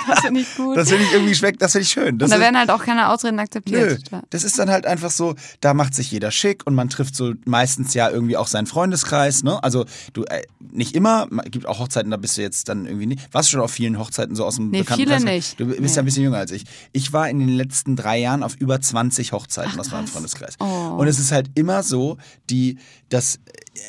[0.09, 0.77] Das, finde ich gut.
[0.77, 2.17] Das finde ich irgendwie schmeckt, das finde ich schön.
[2.17, 4.01] Das und da ist- werden halt auch keine Ausreden Nö, akzeptiert.
[4.29, 7.33] das ist dann halt einfach so, da macht sich jeder schick und man trifft so
[7.45, 9.63] meistens ja irgendwie auch seinen Freundeskreis, ne?
[9.63, 10.41] Also du, äh,
[10.71, 13.33] nicht immer, gibt auch Hochzeiten, da bist du jetzt dann irgendwie nicht.
[13.33, 15.21] Warst du schon auf vielen Hochzeiten so aus dem Nee, Bekanntenkreis?
[15.21, 15.59] viele nicht.
[15.59, 15.87] Du bist Nee.
[15.87, 16.65] ja ein bisschen jünger als ich.
[16.91, 20.07] Ich war in den letzten drei Jahren auf über 20 Hochzeiten Ach, aus meinem.
[20.07, 20.55] Freundeskreis.
[20.59, 20.65] Oh.
[20.97, 22.17] Und es ist halt immer so,
[22.49, 22.77] die,
[23.09, 23.39] das,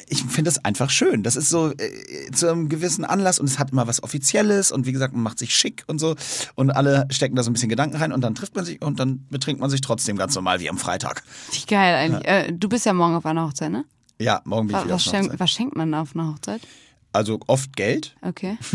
[0.09, 1.23] ich finde das einfach schön.
[1.23, 4.87] Das ist so äh, zu einem gewissen Anlass und es hat immer was Offizielles und
[4.87, 6.17] wie gesagt, man macht sich schick und so
[6.55, 8.99] und alle stecken da so ein bisschen Gedanken rein und dann trifft man sich und
[9.01, 11.23] dann betrinkt man sich trotzdem ganz normal wie am Freitag.
[11.49, 12.27] Richtig geil eigentlich.
[12.27, 13.85] Äh, du bist ja morgen auf einer Hochzeit, ne?
[14.19, 15.41] Ja, morgen bin ich Was, wieder was, auf einer schenkt, Hochzeit.
[15.41, 16.61] was schenkt man auf einer Hochzeit?
[17.13, 18.15] Also oft Geld.
[18.23, 18.57] Okay.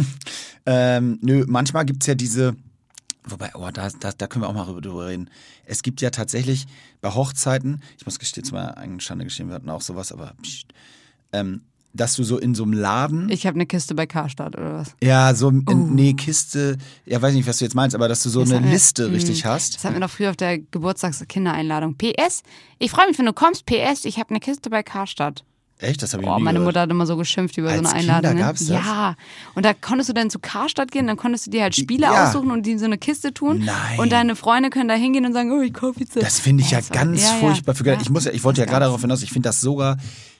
[0.65, 2.55] Ähm, nö, manchmal gibt's ja diese,
[3.23, 5.29] wobei, oh, da, da, da können wir auch mal drüber- drüber reden.
[5.65, 6.65] Es gibt ja tatsächlich
[7.01, 10.33] bei Hochzeiten, ich muss gestehen, zu meiner eigenen Schande gestehen, wir hatten auch sowas, aber
[10.41, 10.65] pst,
[11.39, 11.61] ähm,
[11.93, 14.95] dass du so in so einem Laden, Ich habe eine Kiste bei Karstadt oder was?
[15.01, 18.29] ja, so, in, nee, Kiste, ja, weiß nicht, was du jetzt meinst, aber dass du
[18.29, 19.75] so Das eine wir- Liste Mm, richtig hast.
[19.75, 21.95] Das hatten wir doch früher auf der Geburtstagskindereinladung.
[21.95, 22.43] PS,
[22.79, 23.65] ich freue mich, wenn du kommst.
[23.65, 25.43] PS, ich habe eine Kiste bei Karstadt.
[25.79, 26.01] Echt?
[26.01, 26.69] Das habe ich Oh, nie meine gehört.
[26.69, 28.37] Mutter hat immer so geschimpft über Als so eine Kinder Einladung.
[28.39, 28.45] ne?
[28.45, 28.69] gab's das?
[28.69, 29.15] Ja.
[29.55, 32.29] Und da konntest du dann zu Karstadt gehen, dann konntest du dir halt Spiele Ja.
[32.29, 33.63] aussuchen und die in so eine Kiste tun.
[33.65, 33.99] Nein.
[33.99, 36.71] Und deine Freunde können da hingehen und sagen, oh, ich kaufe jetzt Das finde ich
[36.71, 37.39] ja, war- ganz ja, ja.
[37.39, 37.85] furchtbar für.
[37.85, 37.97] Ja.
[38.01, 39.97] Ich, muss ja, ich wollte ja gerade darauf hinaus, ich finde das sogar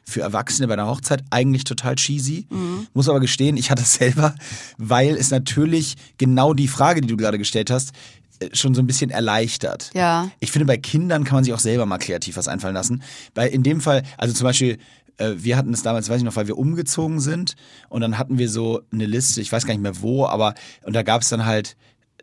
[0.08, 2.48] für Erwachsene bei einer Hochzeit eigentlich total cheesy.
[2.50, 2.88] Mhm.
[2.94, 4.36] Muss aber gestehen, ich hatte es selber,
[4.78, 7.92] weil es natürlich genau die Frage, die du gerade gestellt hast,
[8.40, 9.92] äh, schon so ein bisschen erleichtert.
[9.94, 10.30] Ja.
[10.40, 13.04] Ich finde, bei Kindern kann man sich auch selber mal kreativ was einfallen lassen.
[13.34, 14.78] Weil in dem Fall, also zum Beispiel,
[15.18, 17.56] äh, wir hatten es damals, weiß ich noch, weil wir umgezogen sind
[17.90, 20.54] und dann hatten wir so eine Liste, ich weiß gar nicht mehr wo, aber
[20.84, 21.76] und da gab es dann halt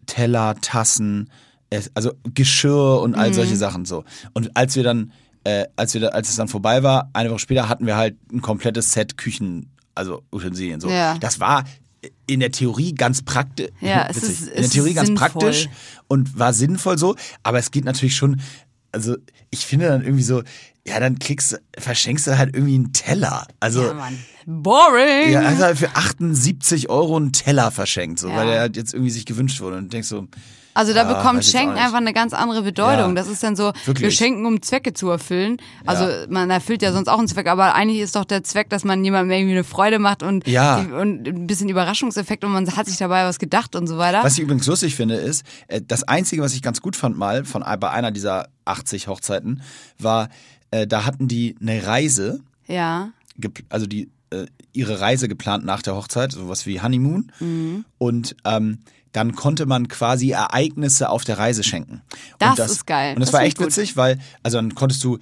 [0.07, 1.31] Teller, Tassen,
[1.71, 4.05] es- also Geschirr und all solche Sachen so.
[4.35, 5.13] Und als wir dann,
[5.45, 8.17] äh, als wir da, als es dann vorbei war, eine Woche später hatten wir halt
[8.33, 10.89] ein komplettes Set Küchen, also Utensilien so.
[10.91, 11.17] Ja.
[11.19, 11.65] Das war
[12.27, 13.69] in der Theorie ganz praktisch.
[13.81, 15.29] Ja, es witzig, ist- in der es Theorie ganz sinnvoll.
[15.31, 15.69] praktisch
[16.09, 17.15] und war sinnvoll so,
[17.45, 18.41] aber es geht natürlich schon,
[18.93, 19.17] also
[19.51, 20.43] ich finde dann irgendwie so,
[20.87, 23.47] ja, dann kriegst verschenkst du halt irgendwie einen Teller.
[23.61, 24.19] Also, Ja, Mann.
[24.47, 25.31] Boring.
[25.33, 28.37] ja, also halt für 78 Euro einen Teller verschenkt, so, Ja.
[28.37, 30.27] weil der halt jetzt irgendwie sich gewünscht wurde und denkst so,
[30.75, 33.09] Also da Ja, bekommt Schenken einfach eine ganz andere Bedeutung.
[33.11, 33.15] Ja.
[33.15, 34.15] Das ist dann so, wir Wirklich.
[34.17, 35.59] schenken, um Zwecke zu erfüllen.
[35.87, 36.27] Also Ja.
[36.29, 39.05] man erfüllt ja sonst auch einen Zweck, aber eigentlich ist doch der Zweck, dass man
[39.05, 40.81] jemandem irgendwie eine Freude macht und, Ja.
[40.83, 44.21] die, und ein bisschen Überraschungseffekt und man hat sich dabei was gedacht und so weiter.
[44.23, 47.45] Was ich übrigens lustig finde, ist, äh, das Einzige, was ich ganz gut fand mal
[47.45, 49.63] von bei einer dieser 80 Hochzeiten,
[49.99, 50.29] war,
[50.71, 53.11] äh, da hatten die eine Reise, Ja.
[53.69, 57.31] also die äh, ihre Reise geplant nach der Hochzeit, sowas wie Honeymoon.
[57.41, 57.85] Mhm.
[57.99, 58.79] Und ähm,
[59.13, 62.03] dann konnte man quasi Ereignisse auf der Reise schenken.
[62.39, 63.15] Das und ist geil.
[63.15, 65.19] Und das, Das war echt witzig, weil also dann konntest du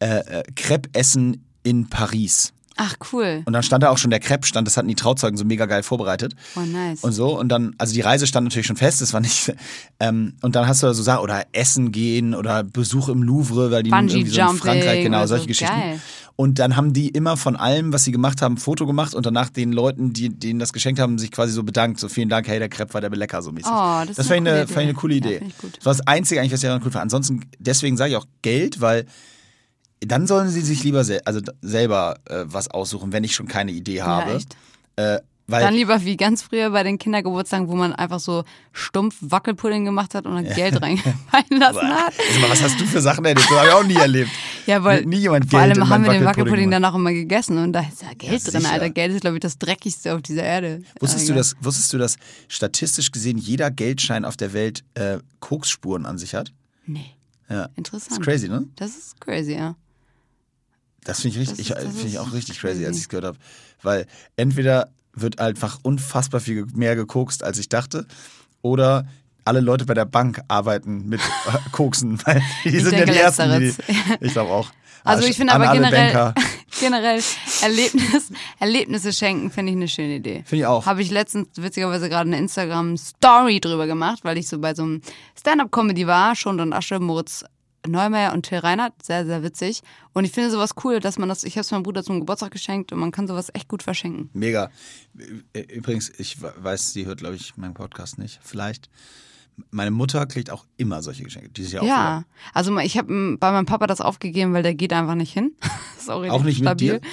[0.00, 2.52] äh, äh, Crepe essen in Paris.
[2.80, 3.42] Ach, cool.
[3.44, 5.82] Und dann stand da auch schon der Crepe-Stand, das hatten die Trauzeugen so mega geil
[5.82, 6.34] vorbereitet.
[6.54, 7.02] Oh, nice.
[7.02, 9.52] Und so, und dann, also die Reise stand natürlich schon fest, das war nicht,
[10.00, 13.72] ähm, und dann hast du da so Sachen, oder Essen gehen, oder Besuch im Louvre,
[13.72, 15.34] weil die irgendwie so in Frankreich, genau, oder so.
[15.34, 15.74] solche Geschichten.
[15.74, 16.00] Geil.
[16.40, 19.26] Und dann haben die immer von allem, was sie gemacht haben, ein Foto gemacht und
[19.26, 22.46] danach den Leuten, die denen das geschenkt haben, sich quasi so bedankt, so vielen Dank,
[22.46, 23.68] hey, der Crepe war der lecker, so mäßig.
[23.72, 24.94] Oh, das ist das fand ich eine fand ich eine Idee.
[25.00, 25.40] coole Ja, Idee.
[25.60, 25.76] gut.
[25.78, 27.02] Das war das Einzige eigentlich, was ich daran cool fand.
[27.02, 29.06] Ansonsten, deswegen sage ich auch Geld, weil
[30.00, 33.72] dann sollen sie sich lieber sel also selber äh, was aussuchen, wenn ich schon keine
[33.72, 34.34] Idee habe.
[34.34, 34.56] echt?
[34.96, 35.18] Äh,
[35.48, 40.14] Dann lieber wie ganz früher bei den Kindergeburtstagen, wo man einfach so stumpf Wackelpudding gemacht
[40.14, 42.12] hat und dann Geld reingefallen lassen hat.
[42.18, 43.48] Also was hast du für Sachen erlebt?
[43.48, 44.30] Das habe ich auch nie erlebt.
[44.66, 47.72] Ja, weil Nie jemand vor Geld allem haben wir den Wackelpudding auch immer gegessen und
[47.72, 48.66] da ist ja Geld Ja, drin.
[48.66, 48.90] Alter.
[48.90, 50.82] Geld ist, glaube ich, das Dreckigste auf dieser Erde.
[51.00, 52.16] Wusstest du, dass, wusstest du, dass
[52.48, 56.52] statistisch gesehen jeder Geldschein auf der Welt äh, Koksspuren an sich hat?
[56.86, 57.14] Nee.
[57.48, 57.68] Ja.
[57.76, 58.20] Interessant.
[58.20, 58.66] Ist crazy, ne?
[58.76, 59.74] Das ist crazy, ja.
[61.08, 62.86] Das finde ich, richtig, Das ist- ich, find ich auch richtig crazy, crazy.
[62.86, 63.38] als ich es gehört habe.
[63.82, 64.06] Weil
[64.36, 68.06] entweder wird einfach unfassbar viel mehr gekokst, als ich dachte,
[68.62, 69.06] oder
[69.44, 71.20] alle Leute bei der Bank arbeiten mit
[71.72, 73.58] Koksen, weil die Ich sind denke ja die Ersten.
[73.60, 73.74] Die,
[74.26, 74.70] ich glaube auch.
[75.04, 76.34] Also ich finde aber generell,
[76.80, 77.22] generell
[77.62, 78.24] Erlebnis,
[78.58, 80.42] Erlebnisse schenken finde ich eine schöne Idee.
[80.44, 80.84] Finde ich auch.
[80.84, 85.00] Habe ich letztens witzigerweise gerade eine Instagram-Story drüber gemacht, weil ich so bei so einem
[85.40, 87.44] Stand-Up-Comedy war, Schund und Asche, Moritz
[87.86, 89.82] Neumeier und Till Reinhardt, sehr, sehr witzig.
[90.12, 92.50] Und ich finde sowas cool, dass man das, ich habe es meinem Bruder zum Geburtstag
[92.50, 94.30] geschenkt und man kann sowas echt gut verschenken.
[94.32, 94.70] Mega.
[95.52, 98.40] Übrigens, ich weiß, sie hört, glaube ich, meinen Podcast nicht.
[98.42, 98.90] Vielleicht.
[99.70, 101.48] Meine Mutter kriegt auch immer solche Geschenke.
[101.48, 102.24] Dieses Jahr auch Ja,
[102.54, 105.52] also ich habe bei meinem Papa das aufgegeben, weil der geht einfach nicht hin.
[105.98, 107.00] ist auch, nicht mit stabil.
[107.00, 107.08] dir?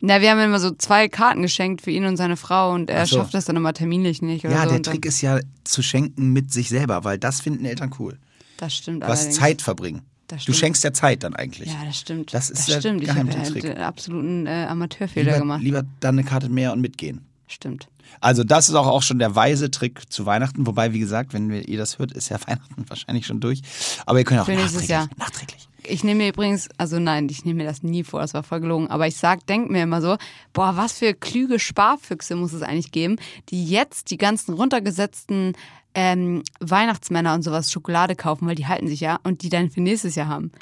[0.00, 3.06] Na, wir haben immer so zwei Karten geschenkt für ihn und seine Frau und er
[3.06, 3.16] so.
[3.16, 4.44] schafft das dann immer terminlich nicht.
[4.44, 4.70] Ja, so.
[4.70, 8.18] der Trick ist ja zu schenken mit sich selber, weil das finden Eltern cool.
[8.56, 9.36] Das stimmt Was allerdings.
[9.36, 10.02] Zeit verbringen.
[10.44, 11.68] Du schenkst ja Zeit dann eigentlich.
[11.68, 12.34] Ja, das stimmt.
[12.34, 13.02] Das ist das der stimmt.
[13.04, 13.62] Ich habe Trick.
[13.62, 15.62] den absoluten äh, Amateurfehler lieber, gemacht.
[15.62, 17.24] lieber dann eine Karte mehr und mitgehen.
[17.46, 17.86] Stimmt.
[18.20, 20.66] Also das ist auch, auch schon der weise Trick zu Weihnachten.
[20.66, 23.62] Wobei, wie gesagt, wenn ihr das hört, ist ja Weihnachten wahrscheinlich schon durch.
[24.04, 24.90] Aber ihr könnt auch Für nächstes nachträglich.
[24.90, 25.08] Jahr.
[25.16, 25.68] nachträglich.
[25.88, 28.58] Ich nehme mir übrigens, also nein, ich nehme mir das nie vor, das war voll
[28.58, 30.16] gelogen, aber ich sag, denk mir immer so,
[30.52, 33.16] boah, was für klüge Sparfüchse muss es eigentlich geben,
[33.50, 35.52] die jetzt die ganzen runtergesetzten
[35.98, 39.80] ähm, Weihnachtsmänner und sowas Schokolade kaufen, weil die halten sich ja und die dann für
[39.80, 40.52] nächstes Jahr haben.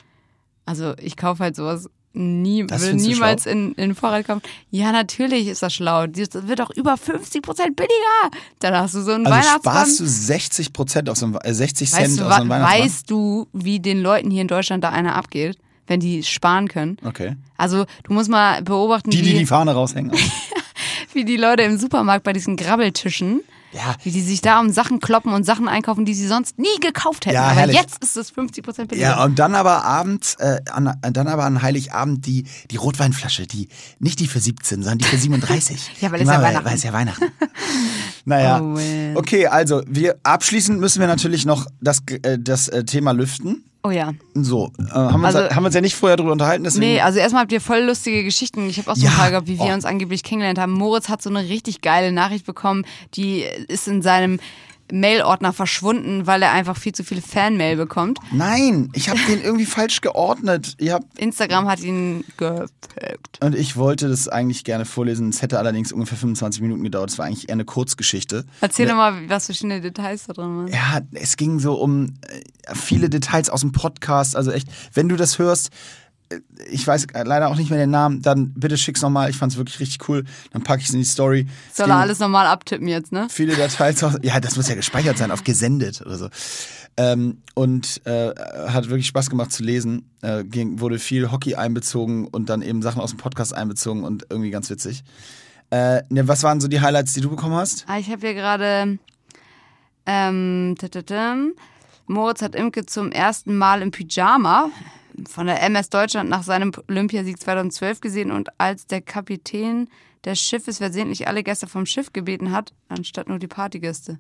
[0.64, 4.42] Also ich kaufe halt sowas nie, Das du niemals in, in den Vorrat kaufen.
[4.70, 6.06] Ja, natürlich ist das schlau.
[6.06, 8.38] Das wird auch über 50 Prozent billiger.
[8.60, 9.72] Dann hast du so einen Also Weihnachtsbaum.
[9.74, 12.84] sparst du 60 Prozent einem, äh, 60 Weißt Cent du, auf wa- so einem Weihnachtsmann?
[12.84, 15.58] weißt du, wie den Leuten hier in Deutschland da einer abgeht,
[15.88, 16.98] wenn die sparen können?
[17.04, 17.34] Okay.
[17.56, 20.12] Also du musst mal beobachten, Die, die wie, die Fahne raushängen.
[21.12, 23.40] wie die Leute im Supermarkt bei diesen Grabbeltischen,
[23.74, 23.96] Ja.
[24.02, 27.26] wie die sich da um Sachen kloppen und Sachen einkaufen, die sie sonst nie gekauft
[27.26, 27.34] hätten.
[27.34, 27.76] Ja, Aber herrlich.
[27.76, 28.96] jetzt ist es 50% billiger.
[28.96, 33.68] Ja, und dann aber abends, äh, an, dann aber an Heiligabend die, die Rotweinflasche, die,
[33.98, 35.92] nicht die für 17, sondern die für 37.
[36.00, 36.64] Ja, weil es ja Weihnachten.
[36.66, 37.24] Weil es ja Weihnachten.
[38.24, 38.60] naja.
[38.60, 38.78] Oh,
[39.18, 43.64] okay, also wir abschließend müssen wir natürlich noch das, äh, das äh, Thema lüften.
[43.86, 44.12] Oh ja.
[44.34, 46.86] So, äh, haben, wir uns, Also- haben wir uns ja nicht vorher drüber unterhalten, deswegen.
[46.94, 48.66] Nee, also erstmal habt ihr voll lustige Geschichten.
[48.70, 49.10] Ich habe auch so Ja.
[49.10, 49.72] ein paar gehabt, wie wir Oh.
[49.74, 50.72] uns angeblich kennengelernt haben.
[50.72, 54.40] Moritz hat so eine richtig geile Nachricht bekommen, die ist in seinem
[54.92, 58.18] Mailordner verschwunden, weil er einfach viel zu viele Fanmail bekommt.
[58.32, 60.76] Nein, ich habe den irgendwie falsch geordnet.
[61.16, 63.40] Instagram hat ihn gepackt.
[63.40, 65.30] und ich wollte das eigentlich gerne vorlesen.
[65.30, 67.10] Es hätte allerdings ungefähr 25 Minuten gedauert.
[67.10, 68.44] Es war eigentlich eher eine Kurzgeschichte.
[68.60, 70.68] Erzähl doch mal, was für schöne Details da drin waren.
[70.68, 74.36] Ja, es ging so um äh, viele Details aus dem Podcast.
[74.36, 75.70] Also echt, wenn du das hörst,
[76.70, 79.30] ich weiß leider auch nicht mehr den Namen, dann bitte schick's nochmal.
[79.30, 80.24] Ich fand's wirklich richtig cool.
[80.52, 81.46] Dann packe ich es in die Story.
[81.72, 83.26] Soll er alles nochmal abtippen jetzt, ne?
[83.30, 84.02] Viele Details.
[84.02, 86.28] Aus, ja, das muss ja gespeichert sein, auf gesendet oder so.
[86.96, 88.32] Ähm, und äh,
[88.68, 90.08] hat wirklich Spaß gemacht zu lesen.
[90.22, 94.26] Äh, ging, wurde viel Hockey einbezogen und dann eben Sachen aus dem Podcast einbezogen und
[94.30, 95.02] irgendwie ganz witzig.
[95.70, 97.84] Äh, ne, was waren so die Highlights, die du bekommen hast?
[97.88, 98.98] Ah, ich habe hier gerade
[100.06, 100.76] ähm.
[102.06, 104.70] Moritz hat Imke zum ersten Mal im Pyjama
[105.26, 109.88] von der MS Deutschland nach seinem Olympiasieg 2012 gesehen und als der Kapitän
[110.24, 114.18] des Schiffes versehentlich alle Gäste vom Schiff gebeten hat, anstatt nur die Partygäste.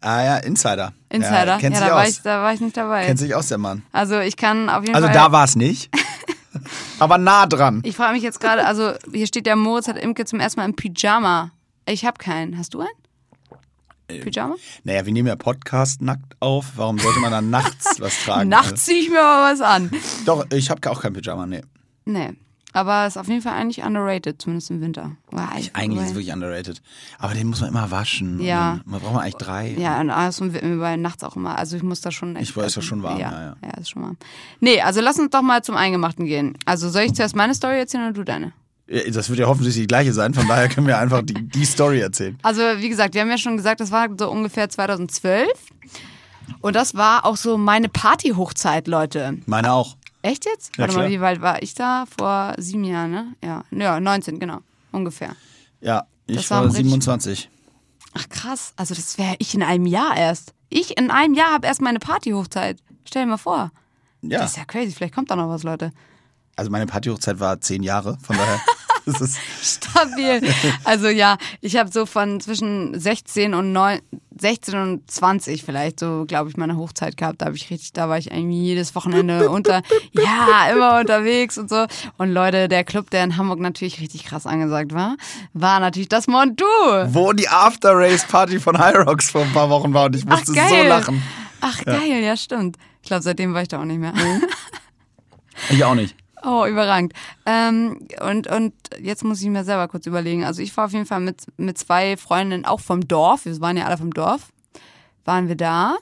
[0.00, 0.92] Ah ja, Insider.
[1.08, 1.46] Insider?
[1.46, 2.08] Ja, kennt ja, da, war aus.
[2.08, 3.06] ich, da war ich nicht dabei.
[3.06, 3.82] Kennt sich aus, der Mann.
[3.92, 5.14] Also ich kann auf jeden Also Fall.
[5.16, 5.90] da war es nicht.
[6.98, 7.80] Aber nah dran.
[7.84, 10.66] ich frage mich jetzt gerade, also hier steht ja, Moritz hat Imke zum ersten Mal
[10.66, 11.50] im Pyjama.
[11.86, 12.58] Ich habe keinen.
[12.58, 12.90] Hast du einen?
[14.08, 14.56] Äh, Pyjama?
[14.84, 16.72] Naja, wir nehmen ja Podcast nackt auf.
[16.76, 18.48] Warum sollte man dann nachts was tragen?
[18.48, 19.90] Nachts ziehe ich mir aber was an.
[20.26, 21.62] Doch, ich habe auch kein Pyjama, nee.
[22.04, 22.30] Nee.
[22.74, 25.12] Aber ist auf jeden Fall eigentlich underrated, zumindest im Winter.
[25.30, 26.80] Wow, ich- Eigentlich ist es wirklich underrated.
[27.18, 28.40] Aber den muss man immer waschen.
[28.40, 28.80] Ja.
[28.86, 29.74] Man braucht man eigentlich drei.
[29.76, 31.58] Ja, und also bei nachts auch immer.
[31.58, 32.48] Also ich muss da schon echt.
[32.48, 33.56] Ich weiß, ist schon warm, Ja, ja, ja.
[33.62, 34.16] ja, ist schon warm.
[34.60, 36.56] Nee, also lass uns doch mal zum Eingemachten gehen.
[36.64, 38.54] Also soll ich zuerst meine Story erzählen oder du deine?
[38.86, 41.64] Äh, Das wird ja hoffentlich die gleiche sein, von daher können wir einfach die, die
[41.64, 42.38] Story erzählen.
[42.42, 45.48] Also wie gesagt, wir haben ja schon gesagt, das war so ungefähr 2012.
[46.60, 49.38] Und das war auch so meine Partyhochzeit, Leute.
[49.46, 49.96] Meine auch.
[50.22, 50.76] Echt jetzt?
[50.76, 51.10] Ja, Warte mal, klar.
[51.10, 52.04] wie weit war ich da?
[52.16, 53.32] Vor sieben Jahren, ne?
[53.42, 54.58] Ja, ja 19, genau.
[54.92, 55.34] Ungefähr.
[55.80, 57.50] Ja, ich Das war war richtig- 27.
[58.14, 60.52] Ach krass, also das wäre ich in einem Jahr erst.
[60.68, 62.78] Ich in einem Jahr habe erst meine Partyhochzeit.
[63.04, 63.72] Stell dir mal vor.
[64.20, 65.90] Ja, Das ist ja crazy, vielleicht kommt da noch was, Leute.
[66.62, 68.60] Also meine Partyhochzeit war zehn Jahre, von daher.
[69.60, 70.40] Stabil.
[70.84, 73.98] Also ja, ich habe so von zwischen 16 und 9,
[74.38, 77.42] 16 und 20 vielleicht so, glaube ich, meine Hochzeit gehabt.
[77.42, 79.82] Da habe ich richtig, da war ich irgendwie jedes Wochenende unter,
[80.12, 81.84] ja, immer unterwegs und so.
[82.16, 85.16] Und Leute, der Club, der in Hamburg natürlich richtig krass angesagt war,
[85.54, 86.64] war natürlich das Montu.
[87.08, 90.52] Wo die After-Race-Party von High Rocks vor ein paar Wochen war und ich Ach musste
[90.52, 90.82] geil.
[90.84, 91.22] so lachen.
[91.60, 92.76] Ach geil, ja, stimmt.
[93.02, 94.12] Ich glaube, seitdem war ich da auch nicht mehr.
[95.70, 96.16] Ich auch nicht.
[96.44, 97.12] Oh, überragend.
[97.46, 100.44] Ähm, und, und jetzt muss ich mir selber kurz überlegen.
[100.44, 103.44] Also ich war auf jeden Fall mit, mit zwei Freundinnen auch vom Dorf.
[103.44, 104.52] Wir waren ja alle vom Dorf.
[105.24, 105.96] Waren wir da.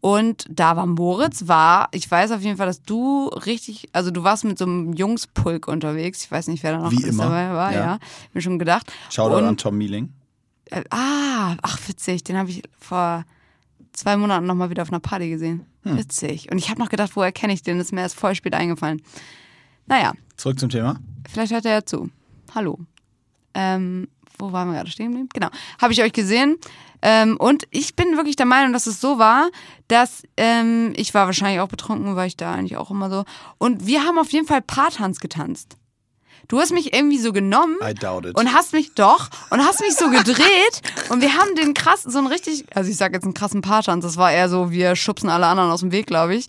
[0.00, 4.22] Und da war Moritz, war, ich weiß auf jeden Fall, dass du richtig, also du
[4.22, 6.22] warst mit so einem Jungspulk unterwegs.
[6.22, 7.78] Ich weiß nicht, wer da noch Wie immer, dabei war, ja.
[7.78, 7.98] ja.
[8.32, 8.92] Mir schon gedacht.
[9.10, 10.12] Shoutout Und- an Tom Mieling.
[10.66, 13.24] äh, ah, ach witzig, den habe ich vor
[13.92, 15.66] zwei Monaten nochmal wieder auf einer Party gesehen.
[15.82, 15.98] Hm.
[15.98, 16.52] Witzig.
[16.52, 17.78] Und ich habe noch gedacht, woher kenne ich den?
[17.78, 19.02] Das ist mir erst voll spät eingefallen.
[19.88, 20.96] Naja, Zurück zum Thema.
[21.30, 22.10] vielleicht hört er ja zu.
[22.54, 22.78] Hallo.
[23.54, 24.08] Ähm,
[24.38, 25.28] wo waren wir gerade stehen geblieben?
[25.34, 25.48] Genau.
[25.80, 26.56] Habe ich euch gesehen.
[27.00, 29.48] Ähm, und ich bin wirklich der Meinung, dass es so war,
[29.88, 33.24] dass ähm, ich war wahrscheinlich auch betrunken, war ich da eigentlich auch immer so.
[33.58, 35.76] Und wir haben auf jeden Fall Paartanz getanzt.
[36.48, 38.38] Du hast mich irgendwie so genommen I doubt it.
[38.38, 42.16] und hast mich doch und hast mich so gedreht und wir haben den krass so
[42.18, 45.28] einen richtig also ich sag jetzt einen krassen Paartanz das war eher so wir schubsen
[45.28, 46.46] alle anderen aus dem Weg glaube ich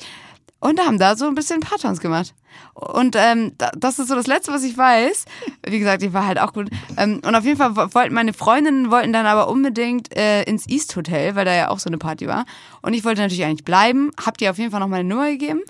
[0.60, 2.34] und haben da so ein bisschen Partons gemacht.
[2.74, 5.26] Und ähm, da, das ist so das Letzte, was ich weiß.
[5.66, 6.70] Wie gesagt, ich war halt auch gut.
[6.98, 10.96] Ähm, und auf jeden Fall wollten meine Freundinnen wollten dann aber unbedingt äh, ins East
[10.96, 12.46] Hotel, weil da ja auch so eine Party war.
[12.82, 14.12] Und ich wollte natürlich eigentlich bleiben.
[14.24, 15.62] Hab dir auf jeden Fall noch meine Nummer gegeben,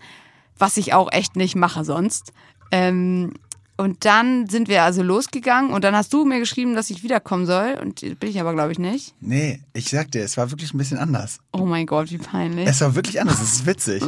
[0.58, 2.34] was ich auch echt nicht mache sonst.
[2.72, 3.34] Ähm,
[3.80, 7.46] und dann sind wir also losgegangen und dann hast du mir geschrieben, dass ich wiederkommen
[7.46, 7.78] soll.
[7.82, 9.16] Und bin ich aber, glaube ich, nicht.
[9.22, 11.40] Nee, ich sag dir, es war wirklich ein bisschen anders.
[11.54, 12.68] Oh mein Gott, wie peinlich.
[12.68, 14.04] Es war wirklich anders, es ist witzig.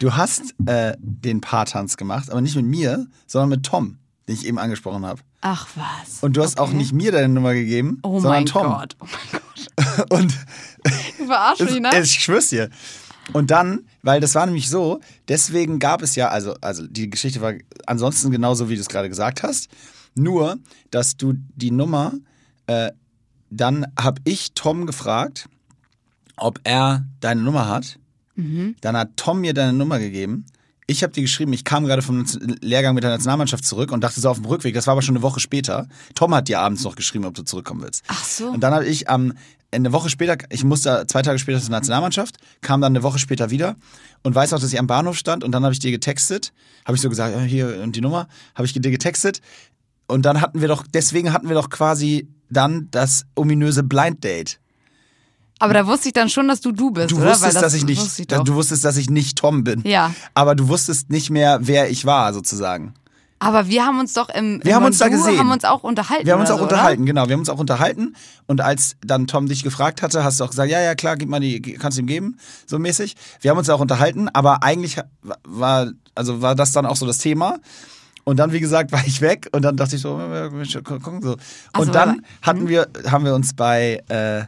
[0.00, 3.98] Du hast äh, den Paartanz gemacht, aber nicht mit mir, sondern mit Tom,
[4.28, 5.20] den ich eben angesprochen habe.
[5.40, 6.22] Ach was.
[6.22, 6.76] Und du hast auch Okay.
[6.76, 8.66] nicht mir deine Nummer gegeben, Oh sondern mein Tom.
[8.66, 8.96] Gott.
[9.00, 10.10] Oh mein Gott.
[10.10, 10.34] Und
[11.18, 11.90] Du verarschst mich, ne?
[12.02, 12.68] ich schwör's dir.
[13.32, 17.40] Und dann, weil das war nämlich so, deswegen gab es ja, also, also die Geschichte
[17.40, 17.54] war
[17.86, 19.68] ansonsten genauso, wie du es gerade gesagt hast.
[20.14, 20.58] Nur,
[20.90, 22.12] dass du die Nummer,
[22.66, 22.92] äh,
[23.50, 25.48] dann habe ich Tom gefragt,
[26.36, 27.98] ob er deine Nummer hat.
[28.80, 30.46] Dann hat Tom mir deine Nummer gegeben.
[30.86, 32.24] Ich habe dir geschrieben, ich kam gerade vom
[32.60, 35.16] Lehrgang mit der Nationalmannschaft zurück und dachte so auf dem Rückweg, das war aber schon
[35.16, 35.88] eine Woche später.
[36.14, 38.04] Tom hat dir abends noch geschrieben, ob du zurückkommen willst.
[38.06, 38.50] Ach so.
[38.50, 39.32] Und dann habe ich am
[39.72, 43.50] eine Woche später, ich musste zwei Tage später zur Nationalmannschaft, kam dann eine Woche später
[43.50, 43.76] wieder
[44.22, 46.52] und weiß auch, dass ich am Bahnhof stand und dann habe ich dir getextet,
[46.84, 49.40] habe ich so gesagt, hier und die Nummer, habe ich dir getextet
[50.06, 54.60] und dann hatten wir doch, deswegen hatten wir doch quasi dann das ominöse Blind Date.
[55.58, 57.30] Aber da wusste ich dann schon, dass du du bist, Du oder?
[57.30, 59.82] wusstest, Weil dass ich nicht, wusste ich du wusstest, dass ich nicht Tom bin.
[59.86, 60.14] Ja.
[60.34, 62.92] Aber du wusstest nicht mehr, wer ich war, sozusagen.
[63.38, 65.38] Aber wir haben uns doch im Wir im haben uns da Mondu gesehen.
[65.38, 66.26] haben uns auch unterhalten.
[66.26, 67.26] Wir haben uns oder auch so, unterhalten, genau.
[67.26, 68.16] Wir haben uns auch unterhalten.
[68.46, 71.28] Und als dann Tom dich gefragt hatte, hast du auch gesagt, ja, ja, klar, gib
[71.28, 73.14] mal die, kannst du ihm geben, so mäßig.
[73.40, 74.96] Wir haben uns auch unterhalten, aber eigentlich
[75.44, 77.58] war, also war das dann auch so das Thema.
[78.24, 81.20] Und dann, wie gesagt, war ich weg und dann dachte ich so, äh, Mensch, gucken
[81.22, 81.36] so.
[81.78, 84.44] Und dann aber- hatten wir, haben wir uns bei, äh,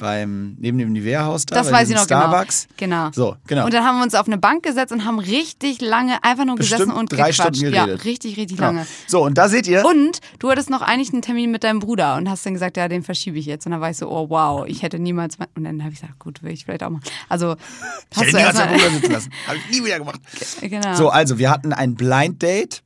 [0.00, 2.66] beim, neben dem Nivea-Haus da, Das weiß ich noch Starbucks.
[2.76, 3.10] genau.
[3.10, 3.12] Genau.
[3.12, 3.66] So, genau.
[3.66, 6.56] Und dann haben wir uns auf eine Bank gesetzt und haben richtig lange einfach nur
[6.56, 7.56] Bestimmt gesessen und drei gequatscht.
[7.56, 8.04] Stunden ja, geredet.
[8.04, 8.68] richtig, richtig Genau.
[8.72, 8.86] lange.
[9.06, 12.16] So, und da seht ihr, Und du hattest noch eigentlich einen Termin mit deinem Bruder
[12.16, 13.66] und hast dann gesagt, ja, den verschiebe ich jetzt.
[13.66, 15.36] Und dann war ich so, oh wow, ich hätte niemals.
[15.54, 17.00] Und dann habe ich gesagt, gut, will ich vielleicht auch mal.
[17.28, 17.54] Also,
[18.10, 18.78] ich hast hätte du niemals meinen erstmal.
[18.78, 19.30] Bruder sitzen lassen.
[19.46, 20.20] Habe ich nie wieder gemacht.
[20.62, 20.94] Genau.
[20.94, 22.82] So, also wir hatten ein Blind Date,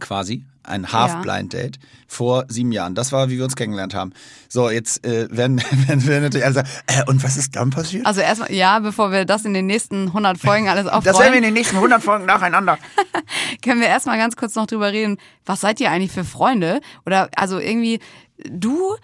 [0.00, 2.94] quasi, ein Half-Blind Date vor sieben Jahren.
[2.94, 4.12] Das war, wie wir uns kennengelernt haben.
[4.48, 8.06] So, jetzt äh, werden, werden, werden natürlich alle sagen, äh, und was ist dann passiert?
[8.06, 11.14] Also erstmal, ja, bevor wir das in den nächsten 100 Folgen alles das werden wir
[11.14, 12.78] in aufrollen, den nächsten 100 Folgen nacheinander.
[13.62, 16.80] können wir erstmal ganz kurz noch drüber reden, was seid ihr eigentlich für Freunde?
[17.06, 18.00] Oder also irgendwie,
[18.48, 18.96] du,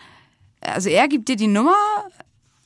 [0.60, 1.76] also er gibt dir die Nummer,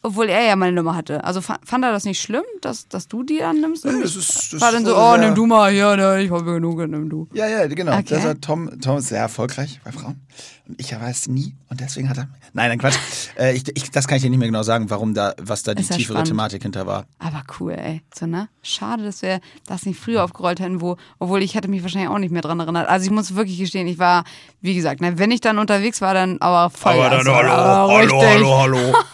[0.05, 1.25] obwohl er ja meine Nummer hatte.
[1.25, 3.85] Also fa- fand er das nicht schlimm, dass, dass du die dann nimmst?
[3.85, 6.45] Ich das ist- das war dann so, oh, nimm du mal, ja, ne, ich habe
[6.45, 7.27] genug, nimm du.
[7.33, 7.93] Ja, ja, genau.
[7.95, 8.05] Okay.
[8.11, 10.21] Das war Tom, Tom ist sehr erfolgreich bei Frauen.
[10.67, 11.55] Und ich weiß nie.
[11.69, 12.29] Und deswegen hat er.
[12.53, 12.97] Nein, nein, Quatsch.
[13.39, 15.75] äh, ich, ich, das kann ich dir nicht mehr genau sagen, warum da, was da
[15.75, 16.29] die ja tiefere spannend.
[16.29, 17.05] Thematik hinter war.
[17.19, 18.03] Aber cool, ey.
[18.19, 18.49] So, ne?
[18.63, 22.19] Schade, dass wir das nicht früher aufgerollt hätten, wo, obwohl ich hätte mich wahrscheinlich auch
[22.19, 22.89] nicht mehr dran erinnert.
[22.89, 24.25] Also ich muss wirklich gestehen, ich war,
[24.61, 26.93] wie gesagt, ne, wenn ich dann unterwegs war, dann aber voll.
[27.01, 28.47] also, aber richtig.
[28.47, 28.79] hallo.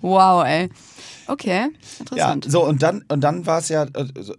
[0.00, 0.70] Wow, ey.
[1.26, 1.68] Okay,
[2.16, 2.46] Ja, interessant.
[2.48, 3.86] so und dann und dann war es ja,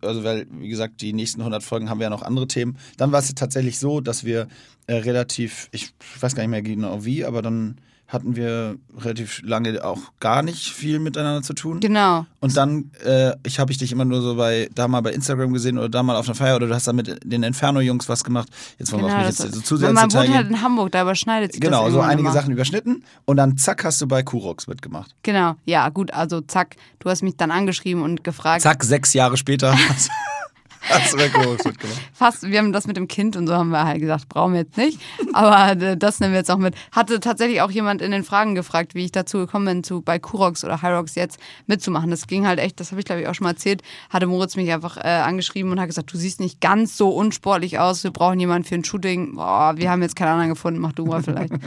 [0.01, 2.77] also weil wie gesagt die nächsten 100 Folgen haben wir ja noch andere Themen.
[2.97, 4.47] Dann war es ja tatsächlich so, dass wir
[4.87, 7.77] äh, relativ, ich weiß gar nicht mehr genau wie, aber dann
[8.07, 11.79] hatten wir relativ lange auch gar nicht viel miteinander zu tun.
[11.79, 12.25] Genau.
[12.39, 15.51] Und dann, äh, ich habe ich dich immer nur so bei da mal bei Instagram
[15.53, 18.23] gesehen oder da mal auf einer Feier oder du hast da mit den Inferno-Jungs was
[18.23, 18.47] gemacht.
[18.77, 20.49] Jetzt wollen wir auch genau nicht das jetzt ist- so zu sehr man wohnt halt
[20.49, 22.31] in Hamburg, da überschneidet sich Genau, das so einige immer.
[22.33, 25.15] Sachen überschnitten und dann zack hast du bei Kurox mitgemacht.
[25.23, 28.61] Genau, ja, gut, also zack, du hast mich dann angeschrieben und gefragt.
[28.61, 29.75] Zack, sechs Jahre später
[30.89, 31.99] hast, du Kurox mitgemacht.
[32.13, 34.61] Fast, wir haben das mit dem Kind und so haben wir halt gesagt, brauchen wir
[34.61, 34.99] jetzt nicht.
[35.33, 36.75] Aber äh, das nehmen wir jetzt auch mit.
[36.91, 40.19] Hatte tatsächlich auch jemand in den Fragen gefragt, wie ich dazu gekommen bin, zu bei
[40.19, 42.09] Kurox oder Hyrox jetzt mitzumachen.
[42.09, 44.55] Das ging halt echt, das habe ich glaube ich auch schon mal erzählt, hatte Moritz
[44.55, 48.11] mich einfach äh, angeschrieben und hat gesagt, du siehst nicht ganz so unsportlich aus, wir
[48.11, 49.35] brauchen jemanden für ein Shooting.
[49.35, 51.53] Boah, wir haben jetzt keinen anderen gefunden, mach du mal vielleicht.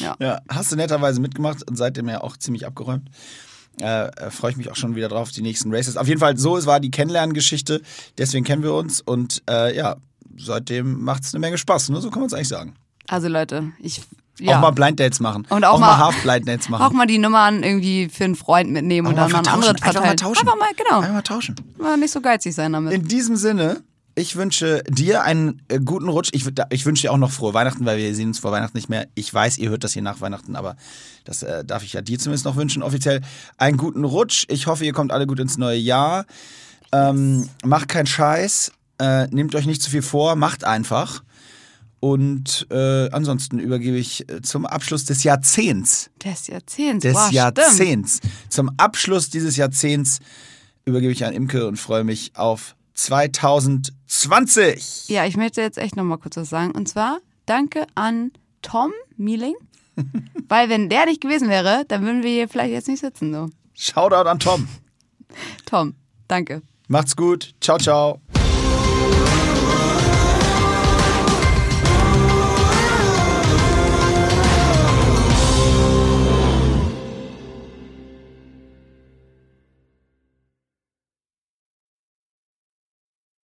[0.00, 0.16] Ja.
[0.18, 3.10] Ja, hast du netterweise mitgemacht und seitdem ja auch ziemlich abgeräumt.
[3.80, 5.96] Äh, äh, Freue ich mich auch schon wieder drauf, die nächsten Races.
[5.96, 7.82] Auf jeden Fall, so es war die Kennenlerngeschichte.
[8.18, 9.96] Deswegen kennen wir uns und äh, ja,
[10.38, 11.88] seitdem macht es eine Menge Spaß.
[11.90, 12.00] Ne?
[12.00, 12.74] So kann man es eigentlich sagen.
[13.08, 14.02] Also Leute, ich
[14.40, 14.56] ja.
[14.56, 15.46] Auch mal Blind Dates machen.
[15.48, 16.82] Und auch mal, mal- Half-Blind Dates machen.
[16.86, 19.70] auch mal die Nummern irgendwie für einen Freund mitnehmen und Auch dann mal an andere
[19.70, 20.16] Einfach mal verteilen.
[20.16, 20.40] tauschen.
[20.48, 20.98] Einfach mal, genau.
[20.98, 21.54] Einfach mal tauschen.
[21.78, 22.92] Mal nicht so geizig sein damit.
[22.92, 23.82] In diesem Sinne,
[24.16, 26.30] ich wünsche dir einen äh, guten Rutsch.
[26.32, 28.88] Ich, ich wünsche dir auch noch frohe Weihnachten, weil wir sehen uns vor Weihnachten nicht
[28.88, 29.08] mehr.
[29.14, 30.76] Ich weiß, ihr hört das hier nach Weihnachten, aber
[31.24, 33.20] das äh, darf ich ja dir zumindest noch wünschen, offiziell.
[33.58, 34.44] Einen guten Rutsch.
[34.48, 36.26] Ich hoffe, ihr kommt alle gut ins neue Jahr.
[36.92, 38.72] Ähm, macht keinen Scheiß.
[39.00, 40.36] Äh, nehmt euch nicht zu viel vor.
[40.36, 41.22] Macht einfach.
[41.98, 47.02] Und äh, ansonsten übergebe ich äh, zum Abschluss des Jahrzehnts Des Jahrzehnts.
[47.02, 47.34] des Boah, stimmt.
[47.34, 48.20] Jahrzehnts.
[48.50, 50.20] Zum Abschluss dieses Jahrzehnts
[50.84, 55.08] übergebe ich an Imke und freue mich auf 2020.
[55.08, 56.72] Ja, ich möchte jetzt echt nochmal kurz was sagen.
[56.72, 58.32] Und zwar danke an
[58.62, 59.54] Tom Mieling.
[60.48, 63.32] Weil wenn der nicht gewesen wäre, dann würden wir hier vielleicht jetzt nicht sitzen.
[63.32, 63.48] So.
[63.74, 64.68] Shoutout an Tom.
[65.66, 65.94] Tom,
[66.28, 66.62] danke.
[66.88, 67.54] Macht's gut.
[67.60, 68.20] Ciao, ciao.